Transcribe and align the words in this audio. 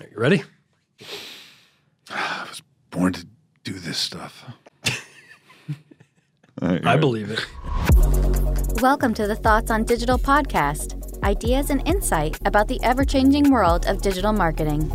Are 0.00 0.06
you 0.06 0.16
ready? 0.16 0.44
I 2.08 2.46
was 2.48 2.62
born 2.90 3.14
to 3.14 3.26
do 3.64 3.72
this 3.72 3.98
stuff. 3.98 4.44
I 6.62 6.96
believe 6.96 7.32
it. 7.32 7.44
Welcome 8.80 9.12
to 9.14 9.26
the 9.26 9.34
Thoughts 9.34 9.72
on 9.72 9.82
Digital 9.82 10.16
podcast 10.16 10.94
ideas 11.24 11.70
and 11.70 11.86
insight 11.86 12.38
about 12.44 12.68
the 12.68 12.78
ever 12.84 13.04
changing 13.04 13.50
world 13.50 13.86
of 13.86 14.00
digital 14.00 14.32
marketing. 14.32 14.88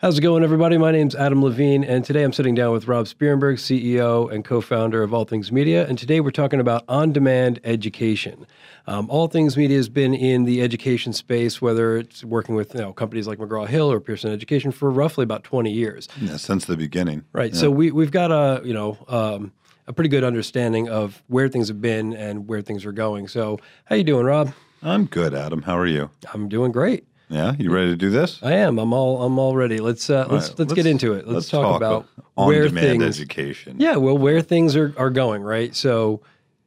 How's 0.00 0.16
it 0.16 0.22
going, 0.22 0.42
everybody? 0.42 0.78
My 0.78 0.92
name's 0.92 1.14
Adam 1.14 1.42
Levine, 1.44 1.84
and 1.84 2.02
today 2.02 2.22
I'm 2.22 2.32
sitting 2.32 2.54
down 2.54 2.72
with 2.72 2.88
Rob 2.88 3.04
Spierenburg, 3.04 3.56
CEO 3.56 4.32
and 4.32 4.42
co 4.42 4.62
founder 4.62 5.02
of 5.02 5.12
All 5.12 5.26
Things 5.26 5.52
Media. 5.52 5.86
And 5.86 5.98
today 5.98 6.20
we're 6.20 6.30
talking 6.30 6.58
about 6.58 6.84
on 6.88 7.12
demand 7.12 7.60
education. 7.64 8.46
Um, 8.86 9.10
All 9.10 9.28
Things 9.28 9.58
Media 9.58 9.76
has 9.76 9.90
been 9.90 10.14
in 10.14 10.44
the 10.44 10.62
education 10.62 11.12
space, 11.12 11.60
whether 11.60 11.98
it's 11.98 12.24
working 12.24 12.54
with 12.54 12.72
you 12.72 12.80
know, 12.80 12.94
companies 12.94 13.26
like 13.26 13.38
McGraw 13.38 13.68
Hill 13.68 13.92
or 13.92 14.00
Pearson 14.00 14.32
Education, 14.32 14.72
for 14.72 14.90
roughly 14.90 15.22
about 15.22 15.44
20 15.44 15.70
years. 15.70 16.08
Yeah, 16.18 16.38
since 16.38 16.64
the 16.64 16.78
beginning. 16.78 17.26
Right. 17.34 17.52
Yeah. 17.52 17.60
So 17.60 17.70
we, 17.70 17.90
we've 17.90 18.10
got 18.10 18.30
a, 18.30 18.66
you 18.66 18.72
know, 18.72 18.96
um, 19.06 19.52
a 19.86 19.92
pretty 19.92 20.08
good 20.08 20.24
understanding 20.24 20.88
of 20.88 21.22
where 21.26 21.50
things 21.50 21.68
have 21.68 21.82
been 21.82 22.14
and 22.14 22.48
where 22.48 22.62
things 22.62 22.86
are 22.86 22.92
going. 22.92 23.28
So, 23.28 23.58
how 23.84 23.96
you 23.96 24.04
doing, 24.04 24.24
Rob? 24.24 24.54
I'm 24.82 25.04
good, 25.04 25.34
Adam. 25.34 25.60
How 25.60 25.76
are 25.76 25.86
you? 25.86 26.08
I'm 26.32 26.48
doing 26.48 26.72
great. 26.72 27.04
Yeah, 27.30 27.54
you 27.58 27.70
ready 27.70 27.90
to 27.90 27.96
do 27.96 28.10
this? 28.10 28.42
I 28.42 28.52
am. 28.54 28.78
I'm 28.78 28.92
all. 28.92 29.22
I'm 29.22 29.38
all 29.38 29.54
ready. 29.56 29.78
Let's 29.78 30.10
uh, 30.10 30.26
let's, 30.28 30.48
right, 30.50 30.58
let's 30.58 30.72
get 30.72 30.84
into 30.86 31.12
it. 31.14 31.28
Let's, 31.28 31.48
talk, 31.48 31.76
about 31.76 32.06
on 32.36 32.48
where 32.48 32.66
demand 32.66 33.00
things. 33.00 33.04
education. 33.20 33.76
Yeah, 33.78 33.96
well, 33.96 34.18
where 34.18 34.42
things 34.42 34.74
are, 34.74 34.92
are 34.98 35.10
going, 35.10 35.42
right? 35.42 35.74
So, 35.74 36.20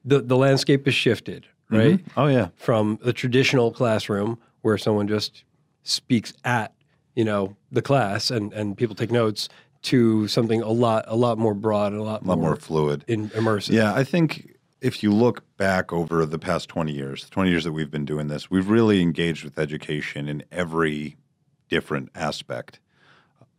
the 0.05 0.21
the 0.21 0.37
landscape 0.37 0.85
has 0.85 0.95
shifted, 0.95 1.45
right, 1.69 1.99
Oh 2.15 2.27
yeah. 2.27 2.47
from 2.55 2.97
the 3.03 3.11
traditional 3.13 3.71
classroom 3.71 4.37
where 4.61 4.77
someone 4.77 5.07
just 5.09 5.43
speaks 5.83 6.33
at 6.45 6.73
you 7.15 7.25
know 7.25 7.55
the 7.71 7.81
class 7.81 8.31
and 8.31 8.53
and 8.53 8.77
people 8.77 8.95
take 8.95 9.11
notes 9.11 9.49
to 9.81 10.29
something 10.29 10.61
a 10.61 10.69
lot 10.71 11.03
a 11.07 11.15
lot 11.17 11.37
more 11.37 11.53
broad 11.53 11.91
and 11.91 11.99
a 11.99 12.03
lot, 12.05 12.21
A 12.23 12.25
lot 12.25 12.39
more 12.39 12.55
fluid. 12.55 13.03
in, 13.07 13.29
immersive. 13.31 13.73
Yeah, 13.73 13.93
I 13.93 14.05
think 14.05 14.52
if 14.83 15.01
you 15.01 15.11
look 15.11 15.43
back 15.55 15.93
over 15.93 16.25
the 16.25 16.37
past 16.37 16.67
20 16.67 16.91
years, 16.91 17.23
the 17.23 17.29
20 17.29 17.49
years 17.49 17.63
that 17.63 17.71
we've 17.71 17.89
been 17.89 18.03
doing 18.03 18.27
this, 18.27 18.51
we've 18.51 18.67
really 18.67 19.01
engaged 19.01 19.45
with 19.45 19.57
education 19.57 20.27
in 20.27 20.43
every 20.51 21.15
different 21.69 22.09
aspect. 22.13 22.81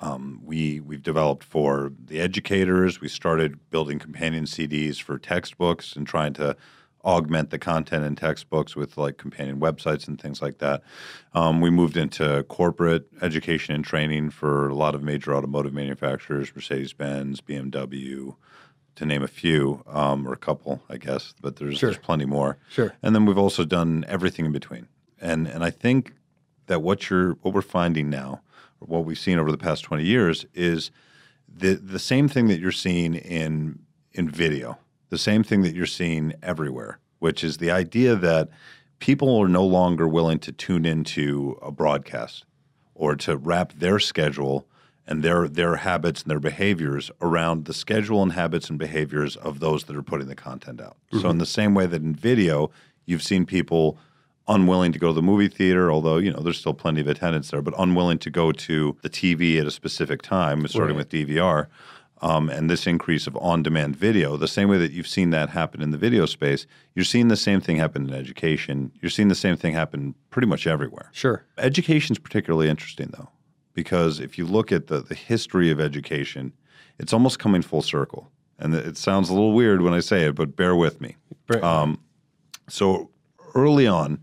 Um, 0.01 0.43
we 0.45 0.81
we've 0.81 1.03
developed 1.03 1.43
for 1.43 1.93
the 1.99 2.21
educators. 2.21 3.01
We 3.01 3.09
started 3.09 3.59
building 3.71 3.99
companion 3.99 4.45
CDs 4.45 5.01
for 5.01 5.19
textbooks 5.19 5.97
and 5.97 6.07
trying 6.07 6.35
to 6.35 6.59
augment 7.07 7.49
the 7.49 7.59
content 7.59 8.05
in 8.05 8.17
textbooks 8.17 8.77
with 8.77 8.99
like 8.99 9.17
companion 9.17 9.61
websites 9.61 10.07
and 10.07 10.21
things 10.21 10.43
like 10.43 10.59
that. 10.59 10.83
Um, 11.33 11.63
we 11.63 11.71
moved 11.71 11.97
into 11.97 12.43
corporate 12.49 13.07
education 13.23 13.75
and 13.75 13.85
training 13.85 14.29
for 14.29 14.69
a 14.69 14.75
lot 14.75 14.95
of 14.95 15.03
major 15.03 15.35
automotive 15.35 15.73
manufacturers, 15.73 16.55
Mercedes 16.55 16.93
Benz, 16.93 17.41
BMW, 17.41 18.37
to 18.97 19.05
name 19.07 19.23
a 19.23 19.29
few 19.29 19.83
um, 19.87 20.27
or 20.27 20.33
a 20.33 20.37
couple, 20.37 20.83
I 20.89 20.97
guess. 20.97 21.35
But 21.41 21.57
there's 21.57 21.79
Sure. 21.79 21.91
there's 21.91 21.99
plenty 22.03 22.25
more. 22.25 22.57
Sure. 22.71 22.95
And 23.03 23.15
then 23.15 23.27
we've 23.27 23.39
also 23.39 23.65
done 23.65 24.05
everything 24.09 24.47
in 24.47 24.53
between. 24.53 24.89
And 25.21 25.47
and 25.47 25.65
I 25.65 25.71
think 25.71 26.13
that 26.67 26.83
what 26.83 27.11
you're 27.11 27.33
what 27.43 27.55
we're 27.55 27.63
finding 27.63 28.11
now, 28.11 28.41
or 28.81 28.87
what 28.87 29.05
we've 29.05 29.19
seen 29.19 29.39
over 29.39 29.51
the 29.51 29.59
past 29.59 29.85
20 29.85 30.05
years, 30.05 30.47
is 30.55 30.91
the 31.49 31.75
the 31.75 31.99
same 31.99 32.29
thing 32.29 32.49
that 32.49 32.61
you're 32.61 32.73
seeing 32.73 33.15
in 33.15 33.81
in 34.13 34.31
video, 34.31 34.79
the 35.11 35.19
same 35.19 35.43
thing 35.43 35.63
that 35.63 35.75
you're 35.75 35.87
seeing 35.87 36.35
everywhere, 36.43 36.99
which 37.19 37.43
is 37.43 37.57
the 37.59 37.71
idea 37.71 38.15
that 38.15 38.49
people 39.01 39.37
are 39.41 39.49
no 39.49 39.65
longer 39.65 40.07
willing 40.09 40.39
to 40.39 40.53
tune 40.53 40.85
into 40.87 41.59
a 41.61 41.71
broadcast 41.71 42.45
or 42.95 43.17
to 43.17 43.37
wrap 43.37 43.73
their 43.73 43.99
schedule 43.99 44.67
and 45.07 45.23
their 45.23 45.49
their 45.49 45.77
habits 45.77 46.23
and 46.23 46.31
their 46.31 46.41
behaviors 46.41 47.11
around 47.21 47.67
the 47.67 47.75
schedule 47.75 48.23
and 48.23 48.33
habits 48.33 48.71
and 48.71 48.79
behaviors 48.79 49.37
of 49.37 49.61
those 49.61 49.85
that 49.85 49.97
are 49.97 50.03
putting 50.03 50.29
the 50.29 50.35
content 50.35 50.81
out. 50.81 50.97
So 51.21 51.29
in 51.31 51.39
the 51.39 51.47
same 51.47 51.75
way 51.75 51.87
that 51.87 52.03
in 52.03 52.15
video, 52.15 52.71
you've 53.07 53.23
seen 53.23 53.45
people 53.47 53.99
unwilling 54.49 54.93
to 54.93 54.99
go 54.99 55.09
to 55.09 55.13
the 55.15 55.23
movie 55.23 55.49
theater, 55.49 55.91
although 55.91 56.19
you 56.19 56.31
know 56.33 56.41
there's 56.41 56.59
still 56.59 56.75
plenty 56.75 57.01
of 57.01 57.07
attendance 57.07 57.51
there, 57.51 57.63
but 57.63 57.75
unwilling 57.79 58.19
to 58.19 58.31
go 58.31 58.53
to 58.53 58.97
the 59.03 59.09
TV 59.11 59.59
at 59.61 59.67
a 59.67 59.71
specific 59.71 60.23
time, 60.23 60.67
starting 60.69 60.97
Right. 60.97 61.07
with 61.07 61.09
DVR. 61.11 61.69
Um, 62.23 62.49
and 62.49 62.71
this 62.71 62.87
increase 62.87 63.27
of 63.27 63.37
on-demand 63.37 63.97
video, 63.97 64.39
the 64.39 64.49
same 64.49 64.69
way 64.71 64.79
that 64.79 64.93
you've 64.93 65.09
seen 65.09 65.29
that 65.31 65.51
happen 65.51 65.83
in 65.83 65.91
the 65.91 65.99
video 65.99 66.25
space, 66.25 66.67
you're 66.95 67.05
seeing 67.05 67.29
the 67.29 67.37
same 67.37 67.61
thing 67.61 67.77
happen 67.77 68.09
in 68.09 68.15
education. 68.15 68.93
You're 69.03 69.11
seeing 69.11 69.29
the 69.29 69.35
same 69.35 69.57
thing 69.57 69.75
happen 69.75 70.15
pretty 70.31 70.47
much 70.49 70.67
everywhere. 70.67 71.11
Sure. 71.13 71.45
Education's 71.59 72.19
particularly 72.19 72.71
interesting 72.71 73.11
though, 73.15 73.29
because 73.75 74.21
if 74.21 74.39
you 74.39 74.47
look 74.47 74.73
at 74.73 74.87
the, 74.87 75.01
the 75.01 75.15
history 75.15 75.71
of 75.71 75.81
education, 75.81 76.53
it's 76.99 77.13
almost 77.13 77.39
coming 77.39 77.63
full 77.63 77.83
circle. 77.83 78.31
And 78.59 78.75
it 78.75 78.97
sounds 78.97 79.29
a 79.29 79.35
little 79.35 79.53
weird 79.53 79.83
when 79.83 79.93
I 79.93 80.01
say 80.01 80.27
it, 80.27 80.37
but 80.37 80.57
bear 80.57 80.77
with 80.77 81.01
me. 81.01 81.17
Right. 81.49 81.63
Um, 81.63 82.01
so 82.69 83.11
early 83.55 83.87
on, 83.87 84.21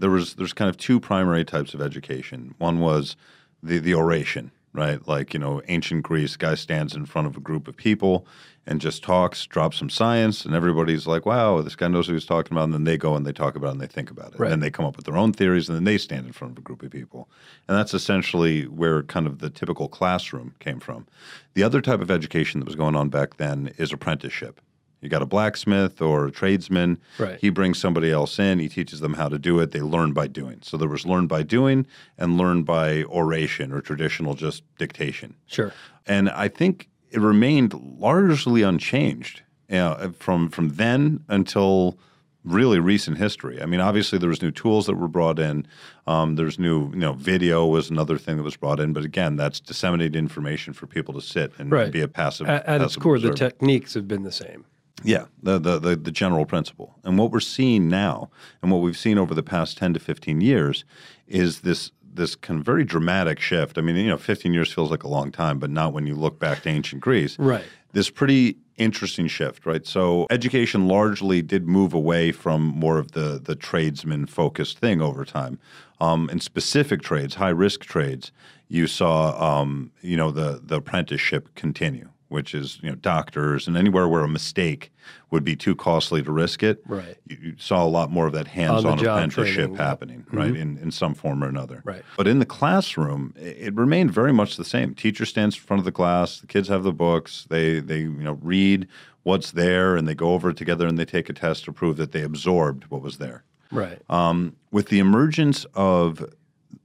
there 0.00 0.10
was 0.10 0.34
there's 0.34 0.52
kind 0.52 0.68
of 0.68 0.76
two 0.76 0.98
primary 0.98 1.44
types 1.44 1.72
of 1.72 1.80
education. 1.80 2.54
One 2.58 2.80
was 2.80 3.16
the 3.62 3.78
the 3.78 3.94
oration, 3.94 4.50
right? 4.72 5.06
Like 5.08 5.32
you 5.34 5.40
know, 5.40 5.62
ancient 5.68 6.02
Greece, 6.02 6.36
guy 6.36 6.54
stands 6.54 6.94
in 6.94 7.06
front 7.06 7.26
of 7.26 7.36
a 7.36 7.40
group 7.40 7.66
of 7.68 7.76
people 7.76 8.26
and 8.66 8.80
just 8.80 9.02
talks, 9.02 9.46
drops 9.46 9.78
some 9.78 9.90
science, 9.90 10.44
and 10.44 10.54
everybody's 10.54 11.06
like, 11.06 11.26
"Wow, 11.26 11.60
this 11.62 11.74
guy 11.76 11.88
knows 11.88 12.06
what 12.08 12.14
he's 12.14 12.26
talking 12.26 12.52
about." 12.52 12.64
And 12.64 12.74
then 12.74 12.84
they 12.84 12.96
go 12.98 13.16
and 13.16 13.26
they 13.26 13.32
talk 13.32 13.56
about 13.56 13.68
it 13.68 13.72
and 13.72 13.80
they 13.80 13.86
think 13.86 14.10
about 14.10 14.34
it, 14.34 14.38
Right. 14.38 14.46
and 14.46 14.52
then 14.52 14.60
they 14.60 14.70
come 14.70 14.84
up 14.84 14.96
with 14.96 15.06
their 15.06 15.16
own 15.16 15.32
theories, 15.32 15.68
and 15.68 15.76
then 15.76 15.84
they 15.84 15.98
stand 15.98 16.26
in 16.26 16.32
front 16.32 16.52
of 16.52 16.58
a 16.58 16.62
group 16.62 16.82
of 16.82 16.90
people, 16.90 17.28
and 17.68 17.76
that's 17.76 17.94
essentially 17.94 18.64
where 18.64 19.02
kind 19.02 19.26
of 19.26 19.38
the 19.38 19.50
typical 19.50 19.88
classroom 19.88 20.54
came 20.60 20.78
from. 20.78 21.06
The 21.54 21.62
other 21.62 21.80
type 21.80 22.00
of 22.00 22.10
education 22.10 22.60
that 22.60 22.66
was 22.66 22.76
going 22.76 22.94
on 22.94 23.08
back 23.08 23.38
then 23.38 23.72
is 23.78 23.92
apprenticeship. 23.92 24.60
You 25.00 25.08
got 25.08 25.22
a 25.22 25.26
blacksmith 25.26 26.02
or 26.02 26.26
a 26.26 26.30
tradesman. 26.30 26.98
Right. 27.18 27.38
He 27.40 27.50
brings 27.50 27.78
somebody 27.78 28.10
else 28.10 28.38
in. 28.38 28.58
He 28.58 28.68
teaches 28.68 29.00
them 29.00 29.14
how 29.14 29.28
to 29.28 29.38
do 29.38 29.58
it. 29.60 29.70
They 29.70 29.80
learn 29.80 30.12
by 30.12 30.26
doing. 30.26 30.60
So 30.62 30.76
there 30.76 30.88
was 30.88 31.06
learn 31.06 31.26
by 31.26 31.42
doing 31.42 31.86
and 32.18 32.36
learn 32.36 32.62
by 32.64 33.04
oration 33.04 33.72
or 33.72 33.80
traditional 33.80 34.34
just 34.34 34.62
dictation. 34.76 35.36
Sure. 35.46 35.72
And 36.06 36.28
I 36.30 36.48
think 36.48 36.88
it 37.10 37.20
remained 37.20 37.74
largely 37.74 38.62
unchanged 38.62 39.42
you 39.68 39.76
know, 39.76 40.12
from 40.18 40.48
from 40.50 40.70
then 40.70 41.24
until 41.28 41.98
really 42.44 42.78
recent 42.78 43.18
history. 43.18 43.60
I 43.60 43.66
mean, 43.66 43.80
obviously 43.80 44.18
there 44.18 44.28
was 44.28 44.40
new 44.42 44.50
tools 44.50 44.86
that 44.86 44.94
were 44.94 45.08
brought 45.08 45.38
in. 45.38 45.66
Um, 46.06 46.36
there's 46.36 46.58
new, 46.58 46.90
you 46.90 46.96
know, 46.96 47.12
video 47.12 47.66
was 47.66 47.90
another 47.90 48.16
thing 48.18 48.36
that 48.38 48.42
was 48.42 48.56
brought 48.56 48.80
in. 48.80 48.92
But 48.92 49.04
again, 49.04 49.36
that's 49.36 49.60
disseminated 49.60 50.16
information 50.16 50.72
for 50.72 50.86
people 50.86 51.12
to 51.14 51.20
sit 51.20 51.52
and 51.58 51.70
Right. 51.70 51.92
be 51.92 52.00
a 52.00 52.08
passive. 52.08 52.48
At, 52.48 52.64
at 52.66 52.80
its 52.80 52.94
passive 52.96 53.02
core, 53.02 53.18
the 53.18 53.34
techniques 53.34 53.94
have 53.94 54.08
been 54.08 54.22
the 54.22 54.32
same. 54.32 54.64
Yeah, 55.02 55.26
the, 55.42 55.58
the 55.58 55.78
the 55.78 55.96
the 55.96 56.12
general 56.12 56.46
principle. 56.46 56.94
And 57.04 57.18
what 57.18 57.30
we're 57.30 57.40
seeing 57.40 57.88
now, 57.88 58.30
and 58.62 58.70
what 58.70 58.80
we've 58.80 58.98
seen 58.98 59.18
over 59.18 59.34
the 59.34 59.42
past 59.42 59.78
ten 59.78 59.94
to 59.94 60.00
fifteen 60.00 60.40
years, 60.40 60.84
is 61.26 61.60
this 61.60 61.92
this 62.12 62.34
kind 62.34 62.60
of 62.60 62.66
very 62.66 62.84
dramatic 62.84 63.40
shift. 63.40 63.78
I 63.78 63.80
mean, 63.80 63.96
you 63.96 64.08
know, 64.08 64.18
fifteen 64.18 64.52
years 64.52 64.72
feels 64.72 64.90
like 64.90 65.04
a 65.04 65.08
long 65.08 65.30
time, 65.30 65.58
but 65.58 65.70
not 65.70 65.92
when 65.92 66.06
you 66.06 66.14
look 66.14 66.38
back 66.38 66.62
to 66.62 66.68
ancient 66.68 67.00
Greece. 67.00 67.38
Right. 67.38 67.64
This 67.92 68.10
pretty 68.10 68.56
interesting 68.76 69.26
shift, 69.26 69.66
right? 69.66 69.86
So 69.86 70.26
education 70.30 70.88
largely 70.88 71.42
did 71.42 71.66
move 71.66 71.92
away 71.92 72.32
from 72.32 72.62
more 72.62 72.98
of 72.98 73.12
the 73.12 73.40
the 73.42 73.54
tradesman 73.54 74.26
focused 74.26 74.78
thing 74.78 75.00
over 75.00 75.24
time. 75.24 75.58
Um, 76.00 76.30
in 76.30 76.40
specific 76.40 77.02
trades, 77.02 77.34
high 77.34 77.50
risk 77.50 77.84
trades, 77.84 78.32
you 78.68 78.86
saw 78.86 79.60
um, 79.60 79.92
you 80.00 80.16
know 80.16 80.30
the 80.30 80.60
the 80.64 80.76
apprenticeship 80.76 81.54
continue, 81.54 82.08
which 82.30 82.54
is 82.54 82.78
you 82.82 82.88
know 82.88 82.94
doctors 82.94 83.66
and 83.66 83.76
anywhere 83.76 84.08
where 84.08 84.22
a 84.22 84.28
mistake 84.28 84.92
would 85.30 85.44
be 85.44 85.56
too 85.56 85.74
costly 85.74 86.22
to 86.22 86.30
risk 86.30 86.62
it. 86.62 86.80
Right. 86.86 87.16
You, 87.26 87.36
you 87.42 87.54
saw 87.58 87.84
a 87.84 87.88
lot 87.88 88.10
more 88.10 88.26
of 88.26 88.32
that 88.32 88.46
hands-on 88.46 88.98
apprenticeship 88.98 89.54
training, 89.54 89.74
happening, 89.74 90.26
right, 90.30 90.54
in, 90.54 90.78
in 90.78 90.90
some 90.90 91.14
form 91.14 91.42
or 91.42 91.48
another. 91.48 91.82
Right. 91.84 92.02
But 92.16 92.28
in 92.28 92.38
the 92.38 92.46
classroom, 92.46 93.34
it 93.36 93.74
remained 93.74 94.12
very 94.12 94.32
much 94.32 94.56
the 94.56 94.64
same. 94.64 94.94
Teacher 94.94 95.26
stands 95.26 95.56
in 95.56 95.62
front 95.62 95.78
of 95.78 95.84
the 95.84 95.92
class. 95.92 96.40
The 96.40 96.46
kids 96.46 96.68
have 96.68 96.84
the 96.84 96.92
books. 96.92 97.46
They 97.50 97.80
they 97.80 97.98
you 97.98 98.10
know 98.10 98.38
read 98.40 98.86
what's 99.24 99.50
there 99.50 99.96
and 99.96 100.08
they 100.08 100.14
go 100.14 100.32
over 100.32 100.50
it 100.50 100.56
together 100.56 100.86
and 100.86 100.96
they 100.96 101.04
take 101.04 101.28
a 101.28 101.32
test 101.32 101.64
to 101.64 101.72
prove 101.72 101.96
that 101.98 102.12
they 102.12 102.22
absorbed 102.22 102.84
what 102.90 103.02
was 103.02 103.18
there. 103.18 103.44
Right. 103.70 104.00
Um, 104.08 104.56
with 104.70 104.88
the 104.88 104.98
emergence 104.98 105.64
of 105.74 106.24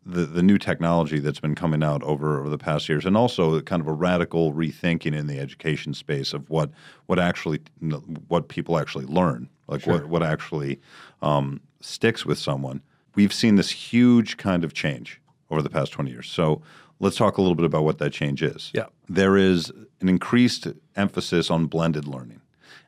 the, 0.05 0.25
the 0.25 0.43
new 0.43 0.57
technology 0.57 1.19
that's 1.19 1.39
been 1.39 1.55
coming 1.55 1.83
out 1.83 2.03
over, 2.03 2.39
over 2.39 2.49
the 2.49 2.57
past 2.57 2.87
years, 2.87 3.05
and 3.05 3.17
also 3.17 3.59
kind 3.61 3.81
of 3.81 3.87
a 3.87 3.93
radical 3.93 4.53
rethinking 4.53 5.15
in 5.15 5.27
the 5.27 5.39
education 5.39 5.93
space 5.93 6.33
of 6.33 6.49
what 6.49 6.69
what 7.07 7.19
actually 7.19 7.59
what 8.27 8.47
people 8.47 8.77
actually 8.77 9.05
learn, 9.05 9.49
like 9.67 9.87
what 9.87 10.07
what 10.07 10.21
actually 10.21 10.79
um, 11.21 11.59
sticks 11.81 12.25
with 12.25 12.37
someone. 12.37 12.81
We've 13.15 13.33
seen 13.33 13.55
this 13.55 13.71
huge 13.71 14.37
kind 14.37 14.63
of 14.63 14.73
change 14.73 15.21
over 15.49 15.61
the 15.61 15.69
past 15.69 15.91
twenty 15.91 16.11
years. 16.11 16.29
So 16.29 16.61
let's 16.99 17.15
talk 17.15 17.37
a 17.37 17.41
little 17.41 17.55
bit 17.55 17.65
about 17.65 17.83
what 17.83 17.97
that 17.97 18.11
change 18.13 18.43
is. 18.43 18.71
Yeah. 18.73 18.85
there 19.09 19.37
is 19.37 19.71
an 20.01 20.09
increased 20.09 20.67
emphasis 20.95 21.49
on 21.49 21.65
blended 21.65 22.07
learning, 22.07 22.41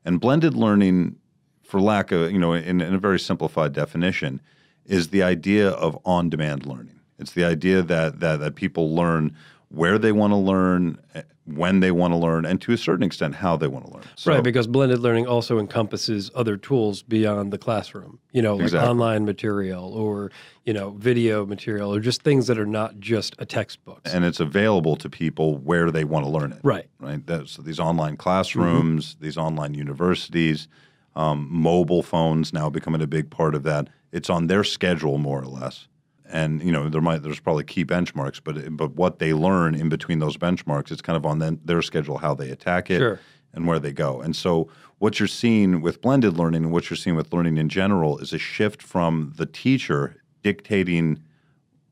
and 0.06 0.20
blended 0.20 0.54
learning, 0.54 1.16
for 1.64 1.82
lack 1.82 2.12
of 2.12 2.32
you 2.32 2.38
know, 2.40 2.54
in, 2.54 2.82
in 2.82 2.94
a 2.94 3.00
very 3.00 3.20
simplified 3.20 3.74
definition, 3.74 4.40
is 4.86 5.10
the 5.10 5.24
idea 5.24 5.70
of 5.70 5.98
on-demand 6.06 6.66
learning. 6.66 6.97
It's 7.20 7.32
the 7.34 7.46
idea 7.46 7.82
that 7.82 8.20
that 8.20 8.40
that 8.40 8.56
people 8.56 8.96
learn 8.96 9.36
where 9.70 9.98
they 9.98 10.14
want 10.14 10.32
to 10.32 10.38
learn, 10.38 10.98
eh, 11.14 11.24
when 11.44 11.82
they 11.82 11.92
want 11.92 12.14
to 12.14 12.18
learn, 12.18 12.46
and 12.46 12.62
to 12.62 12.72
a 12.72 12.78
certain 12.78 13.04
extent 13.04 13.36
how 13.36 13.58
they 13.58 13.68
want 13.68 13.86
to 13.86 13.92
learn. 13.94 14.04
So, 14.16 14.32
right, 14.32 14.42
because 14.44 14.66
blended 14.66 15.00
learning 15.00 15.28
also 15.28 15.60
encompasses 15.60 16.32
other 16.36 16.56
tools 16.56 17.04
beyond 17.04 17.52
the 17.52 17.58
classroom. 17.58 18.20
You 18.32 18.42
know, 18.42 18.56
like 18.56 18.64
Exactly. 18.64 18.90
online 18.90 19.26
material 19.26 19.94
or 19.94 20.32
you 20.66 20.74
know 20.74 20.92
video 20.92 21.46
material 21.46 21.94
or 21.94 22.00
just 22.00 22.22
things 22.22 22.48
that 22.48 22.58
are 22.58 22.66
not 22.66 23.00
just 23.00 23.36
a 23.40 23.46
textbook. 23.46 24.02
and 24.06 24.24
it's 24.24 24.40
available 24.40 24.96
to 24.98 25.10
people 25.10 25.58
where 25.58 25.92
they 25.92 26.06
want 26.06 26.26
to 26.26 26.32
learn 26.32 26.54
it. 26.54 26.60
Right. 26.64 26.88
Right. 27.00 27.26
That, 27.28 27.50
so 27.50 27.62
these 27.62 27.80
online 27.80 28.16
classrooms, 28.16 29.16
Mm-hmm. 29.16 29.24
these 29.24 29.38
online 29.38 29.74
universities, 29.74 30.68
um, 31.16 31.48
mobile 31.52 32.04
phones 32.04 32.54
now 32.54 32.70
becoming 32.70 33.02
a 33.02 33.08
big 33.08 33.30
part 33.30 33.54
of 33.56 33.64
that. 33.64 33.90
It's 34.14 34.30
on 34.30 34.48
their 34.48 34.64
schedule 34.64 35.18
more 35.18 35.42
or 35.42 35.46
less. 35.48 35.88
And 36.30 36.62
you 36.62 36.72
know 36.72 36.90
there 36.90 37.02
might 37.02 37.24
there's 37.24 37.40
probably 37.40 37.64
key 37.64 37.86
benchmarks, 37.86 38.42
but 38.44 38.76
but 38.76 38.96
what 38.96 39.20
they 39.20 39.34
learn 39.34 39.76
in 39.76 39.90
between 39.90 40.20
those 40.20 40.38
benchmarks, 40.38 40.92
it's 40.92 41.02
kind 41.02 41.16
of 41.16 41.26
on 41.26 41.40
them, 41.40 41.60
their 41.64 41.82
schedule 41.82 42.18
how 42.18 42.34
they 42.36 42.50
attack 42.50 42.90
it 42.92 43.00
Sure. 43.00 43.20
and 43.54 43.66
where 43.66 43.80
they 43.80 43.94
go. 43.94 44.20
And 44.22 44.36
so 44.36 44.70
what 45.00 45.20
you're 45.20 45.28
seeing 45.28 45.82
with 45.82 46.02
blended 46.02 46.38
learning 46.38 46.64
and 46.64 46.74
what 46.74 46.90
you're 46.90 46.98
seeing 46.98 47.16
with 47.16 47.32
learning 47.32 47.58
in 47.58 47.70
general 47.70 48.18
is 48.18 48.34
a 48.34 48.38
shift 48.40 48.82
from 48.84 49.34
the 49.38 49.46
teacher 49.46 50.18
dictating 50.44 51.20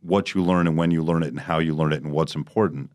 what 0.02 0.34
you 0.34 0.44
learn 0.44 0.68
and 0.68 0.78
when 0.78 0.92
you 0.92 1.02
learn 1.04 1.24
it 1.24 1.30
and 1.30 1.40
how 1.42 1.60
you 1.60 1.74
learn 1.74 1.94
it 1.94 2.04
and 2.04 2.12
what's 2.12 2.36
important 2.36 2.92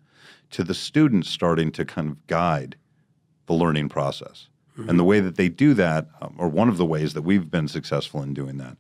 to 0.50 0.62
the 0.62 0.74
students 0.74 1.28
starting 1.30 1.70
to 1.72 1.84
kind 1.84 2.08
of 2.10 2.26
guide 2.26 2.76
the 3.46 3.54
learning 3.54 3.88
process. 3.88 4.48
And 4.88 4.98
the 4.98 5.04
way 5.04 5.20
that 5.20 5.36
they 5.36 5.50
do 5.50 5.74
that, 5.74 6.08
um, 6.22 6.34
or 6.38 6.48
one 6.48 6.68
of 6.70 6.78
the 6.78 6.86
ways 6.86 7.12
that 7.12 7.20
we've 7.20 7.50
been 7.50 7.68
successful 7.68 8.22
in 8.22 8.32
doing 8.32 8.56
that, 8.58 8.78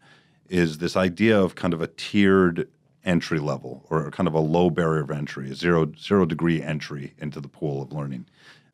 is 0.50 0.78
this 0.78 0.96
idea 0.96 1.40
of 1.40 1.54
kind 1.54 1.72
of 1.72 1.80
a 1.80 1.86
tiered 1.86 2.68
entry 3.04 3.38
level 3.38 3.86
or 3.88 4.10
kind 4.10 4.26
of 4.26 4.34
a 4.34 4.40
low 4.40 4.68
barrier 4.68 5.02
of 5.02 5.10
entry, 5.10 5.50
a 5.50 5.54
zero 5.54 5.90
zero 5.98 6.26
degree 6.26 6.60
entry 6.60 7.14
into 7.18 7.40
the 7.40 7.48
pool 7.48 7.80
of 7.80 7.92
learning. 7.92 8.26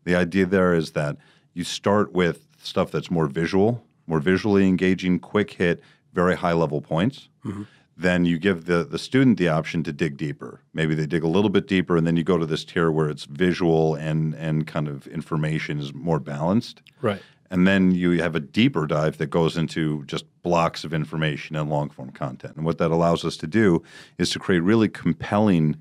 The 0.04 0.16
idea 0.16 0.46
there 0.46 0.74
is 0.74 0.92
that 0.92 1.16
you 1.52 1.62
start 1.64 2.12
with 2.12 2.46
stuff 2.58 2.90
that's 2.90 3.10
more 3.10 3.26
visual, 3.26 3.84
more 4.06 4.20
visually 4.20 4.66
engaging, 4.66 5.18
quick 5.20 5.52
hit, 5.52 5.80
very 6.12 6.36
high 6.36 6.54
level 6.54 6.80
points. 6.80 7.28
Mm-hmm. 7.44 7.64
Then 7.98 8.24
you 8.26 8.38
give 8.38 8.66
the, 8.66 8.84
the 8.84 8.98
student 8.98 9.38
the 9.38 9.48
option 9.48 9.82
to 9.84 9.92
dig 9.92 10.16
deeper. 10.18 10.60
Maybe 10.74 10.94
they 10.94 11.06
dig 11.06 11.22
a 11.22 11.28
little 11.28 11.48
bit 11.48 11.66
deeper, 11.66 11.96
and 11.96 12.06
then 12.06 12.16
you 12.16 12.24
go 12.24 12.36
to 12.36 12.44
this 12.44 12.64
tier 12.64 12.90
where 12.90 13.08
it's 13.08 13.24
visual 13.24 13.94
and, 13.94 14.34
and 14.34 14.66
kind 14.66 14.86
of 14.86 15.06
information 15.06 15.78
is 15.78 15.94
more 15.94 16.20
balanced. 16.20 16.82
right. 17.00 17.22
And 17.50 17.66
then 17.66 17.92
you 17.92 18.22
have 18.22 18.34
a 18.34 18.40
deeper 18.40 18.86
dive 18.86 19.18
that 19.18 19.26
goes 19.26 19.56
into 19.56 20.04
just 20.04 20.24
blocks 20.42 20.84
of 20.84 20.92
information 20.92 21.56
and 21.56 21.70
long 21.70 21.90
form 21.90 22.10
content. 22.10 22.56
And 22.56 22.64
what 22.64 22.78
that 22.78 22.90
allows 22.90 23.24
us 23.24 23.36
to 23.38 23.46
do 23.46 23.82
is 24.18 24.30
to 24.30 24.38
create 24.38 24.60
really 24.60 24.88
compelling 24.88 25.76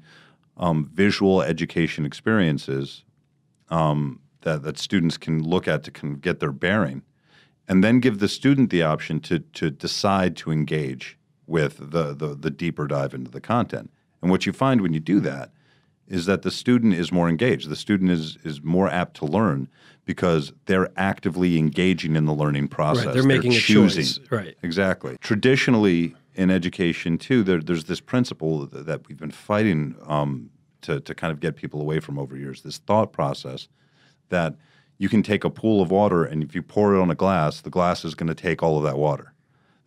um, 0.58 0.90
visual 0.94 1.42
education 1.42 2.06
experiences 2.06 3.04
um, 3.70 4.20
that, 4.42 4.64
that 4.64 4.78
students 4.78 5.18
can 5.18 5.44
look 5.44 5.68
at 5.68 5.84
to 5.84 5.92
get 6.16 6.40
their 6.40 6.52
bearing. 6.52 7.02
And 7.68 7.84
then 7.84 8.00
give 8.00 8.20
the 8.20 8.28
student 8.28 8.70
the 8.70 8.84
option 8.84 9.20
to, 9.22 9.40
to 9.40 9.72
decide 9.72 10.36
to 10.38 10.52
engage 10.52 11.18
with 11.48 11.78
the, 11.92 12.14
the, 12.14 12.36
the 12.36 12.52
deeper 12.52 12.86
dive 12.86 13.14
into 13.14 13.32
the 13.32 13.42
content. 13.42 13.90
And 14.22 14.30
what 14.30 14.46
you 14.46 14.54
find 14.54 14.82
when 14.82 14.94
you 14.94 15.00
do 15.00 15.20
that 15.22 15.52
is 16.08 16.26
that 16.28 16.44
the 16.44 16.52
student 16.52 16.94
is 16.94 17.12
more 17.12 17.28
engaged. 17.28 17.70
The 17.70 17.76
student 17.76 18.12
is 18.12 18.38
is 18.44 18.62
more 18.62 18.90
apt 18.90 19.18
to 19.18 19.26
learn 19.26 19.68
because 20.06 20.54
they're 20.66 20.92
actively 20.96 21.58
engaging 21.58 22.16
in 22.16 22.26
the 22.26 22.34
learning 22.34 22.68
process. 22.68 23.08
Right. 23.08 23.14
They're 23.16 23.24
making 23.24 23.54
a 23.54 23.56
choosing. 23.56 24.04
choice. 24.04 24.20
Right. 24.30 24.56
Exactly. 24.62 25.18
Traditionally, 25.20 26.16
in 26.36 26.52
education 26.52 27.18
too, 27.18 27.44
there, 27.44 27.60
there's 27.60 27.86
this 27.86 28.00
principle 28.00 28.68
that, 28.68 28.86
that 28.86 29.08
we've 29.08 29.18
been 29.18 29.32
fighting 29.32 29.96
um, 30.06 30.52
to 30.82 31.00
to 31.02 31.16
kind 31.16 31.32
of 31.32 31.40
get 31.40 31.56
people 31.56 31.82
away 31.82 32.00
from 32.00 32.20
over 32.20 32.38
years. 32.38 32.62
This 32.62 32.78
thought 32.78 33.12
process 33.12 33.68
that 34.30 34.56
you 34.98 35.10
can 35.10 35.24
take 35.24 35.44
a 35.44 35.50
pool 35.50 35.82
of 35.82 35.92
water 35.92 36.24
and 36.24 36.44
if 36.44 36.56
you 36.56 36.62
pour 36.62 36.96
it 36.96 37.02
on 37.02 37.12
a 37.12 37.16
glass, 37.16 37.62
the 37.62 37.70
glass 37.70 38.06
is 38.06 38.16
going 38.16 38.28
to 38.28 38.36
take 38.36 38.64
all 38.64 38.78
of 38.78 38.84
that 38.84 38.98
water. 38.98 39.34